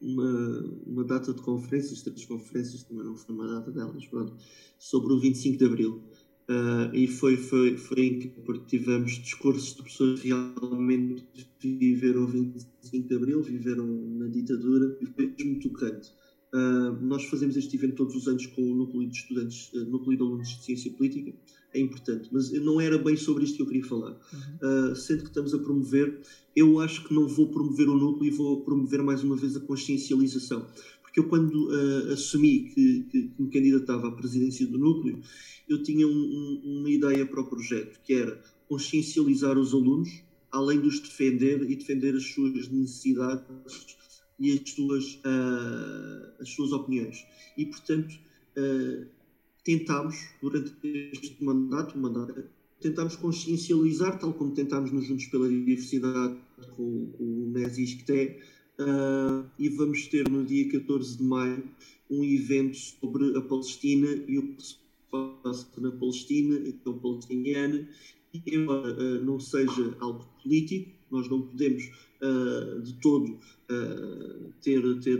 uma, 0.00 0.64
uma 0.86 1.04
data 1.04 1.32
de 1.32 1.42
conferências, 1.42 2.02
três 2.02 2.24
conferências, 2.24 2.82
também 2.82 3.04
não 3.04 3.16
foi 3.16 3.34
uma 3.34 3.46
data 3.46 3.70
delas, 3.70 4.06
pronto, 4.06 4.34
sobre 4.78 5.12
o 5.12 5.20
25 5.20 5.58
de 5.58 5.64
Abril. 5.64 6.02
Uh, 6.48 6.92
e 6.92 7.06
foi, 7.06 7.36
foi, 7.36 7.76
foi 7.76 8.06
em 8.06 8.18
que 8.18 8.32
tivemos 8.66 9.12
discursos 9.12 9.76
de 9.76 9.84
pessoas 9.84 10.20
que 10.20 10.28
realmente 10.28 11.24
viveram 11.60 12.24
o 12.24 12.26
25 12.26 13.08
de 13.08 13.14
Abril, 13.14 13.42
viveram 13.42 13.86
na 13.86 14.26
ditadura, 14.26 14.98
e 15.00 15.06
foi 15.06 15.32
muito 15.44 15.68
tocante. 15.68 16.10
Uh, 16.52 16.90
nós 17.00 17.24
fazemos 17.26 17.56
este 17.56 17.76
evento 17.76 17.94
todos 17.94 18.16
os 18.16 18.26
anos 18.26 18.46
com 18.46 18.62
o 18.62 18.74
núcleo 18.74 19.08
de 19.08 19.16
estudantes, 19.16 19.72
uh, 19.74 19.84
núcleo 19.84 20.16
de 20.16 20.22
alunos 20.24 20.48
de 20.48 20.64
ciência 20.64 20.92
política, 20.92 21.32
é 21.72 21.80
importante, 21.80 22.28
mas 22.32 22.50
não 22.50 22.80
era 22.80 22.98
bem 22.98 23.16
sobre 23.16 23.44
isto 23.44 23.56
que 23.56 23.62
eu 23.62 23.66
queria 23.66 23.84
falar. 23.84 24.18
Uhum. 24.32 24.90
Uh, 24.92 24.96
sendo 24.96 25.22
que 25.22 25.28
estamos 25.28 25.54
a 25.54 25.58
promover, 25.58 26.20
eu 26.54 26.80
acho 26.80 27.06
que 27.06 27.14
não 27.14 27.28
vou 27.28 27.48
promover 27.48 27.88
o 27.88 27.96
núcleo 27.96 28.32
e 28.32 28.36
vou 28.36 28.62
promover 28.62 29.02
mais 29.02 29.22
uma 29.22 29.36
vez 29.36 29.56
a 29.56 29.60
consciencialização. 29.60 30.66
Porque 31.02 31.20
eu, 31.20 31.28
quando 31.28 31.68
uh, 31.68 32.12
assumi 32.12 32.70
que, 32.74 33.06
que, 33.10 33.22
que, 33.28 33.42
me 33.42 33.50
candidatava 33.50 34.08
à 34.08 34.12
presidência 34.12 34.66
do 34.66 34.78
núcleo, 34.78 35.20
eu 35.68 35.82
tinha 35.82 36.06
um, 36.06 36.10
um, 36.10 36.80
uma 36.80 36.90
ideia 36.90 37.24
para 37.26 37.40
o 37.40 37.46
projeto, 37.46 38.00
que 38.02 38.14
era 38.14 38.42
consciencializar 38.68 39.58
os 39.58 39.72
alunos, 39.72 40.22
além 40.50 40.80
de 40.80 40.88
os 40.88 41.00
defender 41.00 41.68
e 41.68 41.76
defender 41.76 42.14
as 42.14 42.24
suas 42.24 42.68
necessidades 42.68 43.96
e 44.38 44.52
as 44.52 44.70
suas, 44.70 45.14
uh, 45.16 46.32
as 46.40 46.48
suas 46.48 46.72
opiniões. 46.72 47.24
E, 47.56 47.66
portanto, 47.66 48.18
tentámos, 49.78 50.16
durante 50.42 50.72
este 51.12 51.42
mandato, 51.42 51.98
mandato 51.98 52.44
tentámos 52.80 53.14
consciencializar, 53.16 54.18
tal 54.18 54.32
como 54.32 54.52
tentámos 54.52 54.90
nos 54.90 55.04
Juntos 55.04 55.26
pela 55.26 55.48
Diversidade 55.48 56.36
com, 56.74 57.06
com 57.12 57.24
o 57.24 57.52
NES 57.52 57.76
uh, 57.78 59.44
e 59.58 59.68
vamos 59.68 60.06
ter 60.06 60.28
no 60.28 60.44
dia 60.44 60.68
14 60.70 61.18
de 61.18 61.22
maio 61.22 61.62
um 62.10 62.24
evento 62.24 62.76
sobre 62.76 63.36
a 63.36 63.42
Palestina 63.42 64.08
e 64.26 64.38
o 64.38 64.54
que 64.54 64.62
se 64.62 64.76
passa 65.10 65.68
na 65.78 65.92
Palestina, 65.92 66.56
a 66.56 66.62
questão 66.62 66.98
palestiniana, 66.98 67.88
e 68.32 68.42
embora 68.56 68.92
uh, 68.92 69.24
não 69.24 69.38
seja 69.38 69.94
algo 70.00 70.26
político, 70.42 70.90
nós 71.10 71.28
não 71.28 71.42
podemos 71.42 71.84
uh, 72.22 72.80
de 72.80 72.94
todo 72.94 73.38
ter, 74.60 74.82
ter, 75.00 75.18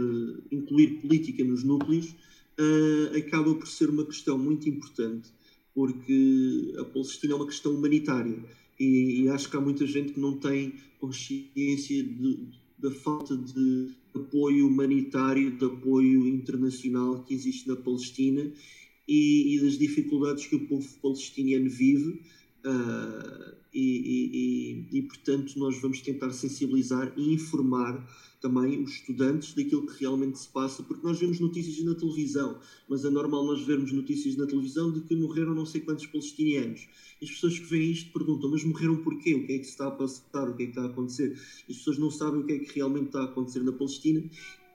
incluir 0.50 1.00
política 1.00 1.44
nos 1.44 1.62
núcleos, 1.62 2.16
uh, 2.60 3.16
acaba 3.16 3.54
por 3.54 3.66
ser 3.66 3.88
uma 3.88 4.04
questão 4.04 4.38
muito 4.38 4.68
importante, 4.68 5.30
porque 5.74 6.74
a 6.78 6.84
Palestina 6.84 7.32
é 7.32 7.36
uma 7.36 7.46
questão 7.46 7.74
humanitária 7.74 8.38
e, 8.78 9.22
e 9.22 9.28
acho 9.28 9.50
que 9.50 9.56
há 9.56 9.60
muita 9.60 9.86
gente 9.86 10.12
que 10.12 10.20
não 10.20 10.36
tem 10.36 10.74
consciência 11.00 12.02
de, 12.02 12.48
da 12.78 12.90
falta 12.90 13.36
de 13.36 13.90
apoio 14.14 14.66
humanitário, 14.66 15.56
de 15.56 15.64
apoio 15.64 16.26
internacional 16.26 17.22
que 17.22 17.34
existe 17.34 17.68
na 17.68 17.76
Palestina 17.76 18.50
e, 19.06 19.56
e 19.56 19.60
das 19.60 19.78
dificuldades 19.78 20.46
que 20.46 20.56
o 20.56 20.66
povo 20.66 20.88
palestiniano 21.00 21.68
vive. 21.68 22.22
Uh, 22.64 23.60
e, 23.72 24.86
e, 24.92 24.98
e, 24.98 25.02
portanto, 25.02 25.56
nós 25.56 25.80
vamos 25.80 26.00
tentar 26.00 26.30
sensibilizar 26.32 27.12
e 27.16 27.32
informar 27.32 28.04
também 28.40 28.82
os 28.82 28.92
estudantes 28.92 29.54
daquilo 29.54 29.86
que 29.86 30.00
realmente 30.00 30.38
se 30.38 30.48
passa, 30.48 30.82
porque 30.82 31.06
nós 31.06 31.18
vemos 31.18 31.38
notícias 31.38 31.84
na 31.84 31.94
televisão, 31.94 32.58
mas 32.88 33.04
é 33.04 33.10
normal 33.10 33.44
nós 33.44 33.62
vermos 33.62 33.92
notícias 33.92 34.36
na 34.36 34.46
televisão 34.46 34.90
de 34.90 35.00
que 35.02 35.14
morreram 35.14 35.54
não 35.54 35.66
sei 35.66 35.80
quantos 35.82 36.06
palestinianos. 36.06 36.88
E 37.20 37.24
as 37.24 37.30
pessoas 37.30 37.58
que 37.58 37.66
veem 37.66 37.92
isto 37.92 38.12
perguntam, 38.12 38.50
mas 38.50 38.64
morreram 38.64 38.96
porquê? 38.96 39.34
O 39.34 39.46
que 39.46 39.52
é 39.52 39.58
que 39.58 39.64
se 39.64 39.70
está 39.70 39.88
a 39.88 39.90
passar? 39.90 40.48
O 40.48 40.56
que 40.56 40.62
é 40.62 40.66
que 40.66 40.72
está 40.72 40.82
a 40.82 40.86
acontecer? 40.86 41.32
As 41.68 41.76
pessoas 41.76 41.98
não 41.98 42.10
sabem 42.10 42.40
o 42.40 42.46
que 42.46 42.52
é 42.52 42.58
que 42.58 42.74
realmente 42.74 43.06
está 43.06 43.20
a 43.20 43.24
acontecer 43.24 43.62
na 43.62 43.72
Palestina, 43.72 44.24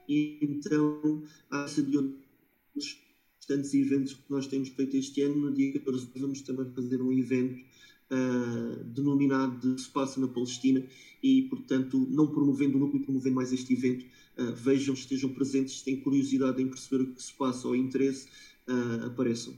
e 0.08 0.38
então 0.40 1.24
há 1.50 1.64
de 1.66 1.96
outros 1.96 3.06
tantos 3.46 3.72
eventos 3.74 4.14
que 4.14 4.30
nós 4.30 4.46
temos 4.46 4.68
feito 4.70 4.96
este 4.96 5.22
ano. 5.22 5.36
No 5.36 5.54
dia 5.54 5.72
14 5.72 6.08
vamos 6.16 6.40
também 6.42 6.66
fazer 6.72 7.00
um 7.00 7.12
evento 7.12 7.64
uh, 8.10 8.84
denominado 8.84 9.74
de 9.74 9.80
Se 9.80 9.88
Passa 9.88 10.20
na 10.20 10.28
Palestina 10.28 10.82
e, 11.22 11.42
portanto, 11.42 12.06
não 12.10 12.26
promovendo 12.26 12.76
o 12.76 12.80
núcleo, 12.80 13.02
promovendo 13.02 13.34
mais 13.34 13.52
este 13.52 13.72
evento, 13.72 14.04
uh, 14.38 14.52
vejam, 14.54 14.94
estejam 14.94 15.32
presentes, 15.32 15.78
se 15.78 15.84
têm 15.84 16.00
curiosidade 16.00 16.62
em 16.62 16.68
perceber 16.68 17.02
o 17.02 17.14
que 17.14 17.22
se 17.22 17.32
passa 17.32 17.66
ou 17.66 17.76
interesse, 17.76 18.28
uh, 18.68 19.06
apareçam. 19.06 19.54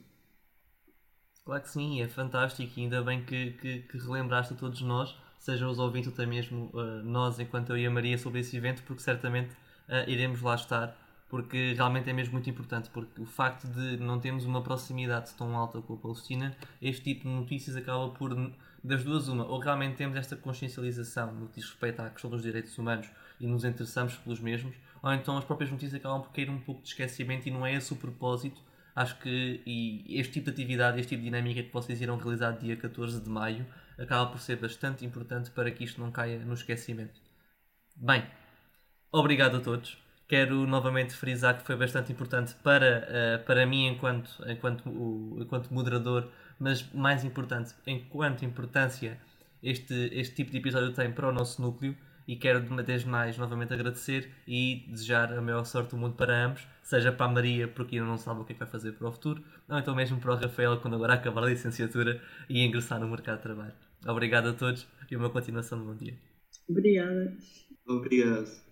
Claro 1.45 1.63
que 1.63 1.71
sim, 1.71 2.03
é 2.03 2.09
fantástico 2.09 2.73
e 2.77 2.83
ainda 2.83 3.03
bem 3.03 3.25
que, 3.25 3.53
que, 3.53 3.79
que 3.81 3.99
relembraste 3.99 4.53
a 4.53 4.57
todos 4.57 4.83
nós, 4.83 5.15
sejam 5.39 5.71
os 5.71 5.79
ouvintes 5.79 6.09
ou 6.09 6.13
até 6.13 6.27
mesmo 6.27 6.71
nós, 7.05 7.39
enquanto 7.41 7.71
eu 7.71 7.79
e 7.79 7.87
a 7.87 7.91
Maria, 7.91 8.19
sobre 8.19 8.41
esse 8.41 8.55
evento, 8.55 8.83
porque 8.83 9.01
certamente 9.03 9.57
iremos 10.07 10.43
lá 10.43 10.57
estar 10.57 11.08
porque 11.29 11.75
realmente 11.75 12.09
é 12.09 12.13
mesmo 12.13 12.33
muito 12.33 12.49
importante, 12.49 12.89
porque 12.91 13.21
o 13.21 13.27
facto 13.27 13.69
de 13.69 13.99
não 13.99 14.19
termos 14.19 14.45
uma 14.45 14.63
proximidade 14.63 15.35
tão 15.35 15.57
alta 15.57 15.81
com 15.83 15.95
a 15.95 15.97
Palestina, 15.97 16.57
este 16.81 17.03
tipo 17.03 17.25
de 17.25 17.35
notícias 17.35 17.77
acaba 17.77 18.09
por, 18.11 18.35
das 18.83 19.05
duas 19.05 19.29
uma, 19.29 19.45
ou 19.45 19.59
realmente 19.59 19.97
temos 19.97 20.17
esta 20.17 20.37
consciencialização 20.37 21.33
no 21.35 21.49
que 21.49 21.57
diz 21.57 21.69
respeito 21.69 22.01
à 22.01 22.09
questão 22.09 22.31
dos 22.31 22.43
direitos 22.43 22.77
humanos 22.79 23.09
e 23.39 23.47
nos 23.47 23.65
interessamos 23.65 24.17
pelos 24.17 24.41
mesmos, 24.41 24.75
ou 25.03 25.13
então 25.13 25.37
as 25.37 25.45
próprias 25.45 25.71
notícias 25.71 26.01
acabam 26.01 26.23
por 26.23 26.33
cair 26.33 26.49
um 26.49 26.59
pouco 26.61 26.83
de 26.83 26.89
esquecimento 26.89 27.47
e 27.47 27.51
não 27.51 27.67
é 27.67 27.75
esse 27.75 27.93
o 27.93 27.97
propósito. 27.97 28.61
Acho 28.97 29.17
que 29.21 29.63
este 30.09 30.33
tipo 30.33 30.47
de 30.47 30.51
atividade, 30.51 30.99
este 30.99 31.11
tipo 31.11 31.23
de 31.23 31.27
dinâmica 31.27 31.63
que 31.63 31.73
vocês 31.73 32.01
irão 32.01 32.17
realizar 32.17 32.53
dia 32.53 32.77
14 32.77 33.21
de 33.21 33.29
maio, 33.29 33.65
acaba 33.97 34.29
por 34.29 34.41
ser 34.41 34.57
bastante 34.57 35.05
importante 35.05 35.51
para 35.53 35.71
que 35.71 35.85
isto 35.85 36.01
não 36.01 36.11
caia 36.11 36.41
no 36.41 36.55
esquecimento. 36.55 37.21
Bem, 37.95 38.27
obrigado 39.13 39.59
a 39.59 39.61
todos 39.61 40.08
Quero 40.29 40.67
novamente 40.67 41.15
frisar 41.15 41.59
que 41.59 41.65
foi 41.65 41.75
bastante 41.75 42.13
importante 42.13 42.55
para, 42.63 43.09
uh, 43.09 43.45
para 43.47 43.67
mim 43.67 43.87
enquanto, 43.87 44.31
enquanto, 44.47 44.87
o, 44.89 45.39
enquanto 45.41 45.73
moderador, 45.73 46.29
mas 46.59 46.87
mais 46.93 47.25
importante, 47.25 47.75
enquanto 47.87 48.45
importância 48.45 49.19
este, 49.63 49.95
este 50.13 50.35
tipo 50.35 50.51
de 50.51 50.59
episódio 50.59 50.93
tem 50.93 51.11
para 51.11 51.29
o 51.29 51.33
nosso 51.33 51.61
núcleo 51.63 51.97
e 52.27 52.37
quero 52.37 52.61
de 52.61 52.69
uma 52.69 52.83
vez 52.83 53.05
mais 53.05 53.39
novamente 53.39 53.73
agradecer 53.73 54.31
e 54.47 54.85
desejar 54.87 55.33
a 55.33 55.41
maior 55.41 55.65
sorte 55.65 55.93
do 55.93 55.97
mundo 55.97 56.15
para 56.15 56.45
ambos, 56.45 56.67
seja 56.83 57.11
para 57.11 57.25
a 57.25 57.33
Maria, 57.33 57.67
porque 57.67 57.97
ainda 57.97 58.07
não 58.07 58.19
sabe 58.19 58.43
o 58.43 58.45
que 58.45 58.53
é 58.53 58.55
que 58.55 58.61
vai 58.61 58.69
fazer 58.69 58.93
para 58.93 59.09
o 59.09 59.13
futuro, 59.13 59.43
ou 59.67 59.79
então 59.79 59.95
mesmo 59.95 60.21
para 60.21 60.35
o 60.35 60.37
Rafael, 60.37 60.77
quando 60.79 60.95
agora 60.95 61.15
acabar 61.15 61.43
a 61.45 61.47
licenciatura 61.47 62.21
e 62.47 62.63
ingressar 62.63 63.01
no 63.01 63.09
mercado 63.09 63.39
de 63.39 63.45
trabalho. 63.45 63.73
Obrigado 64.07 64.51
a 64.51 64.53
todos 64.53 64.87
e 65.11 65.17
uma 65.17 65.31
continuação 65.31 65.79
de 65.79 65.85
bom 65.87 65.97
dia. 65.97 66.15
Obrigada. 66.69 67.35
Obrigado. 67.87 68.68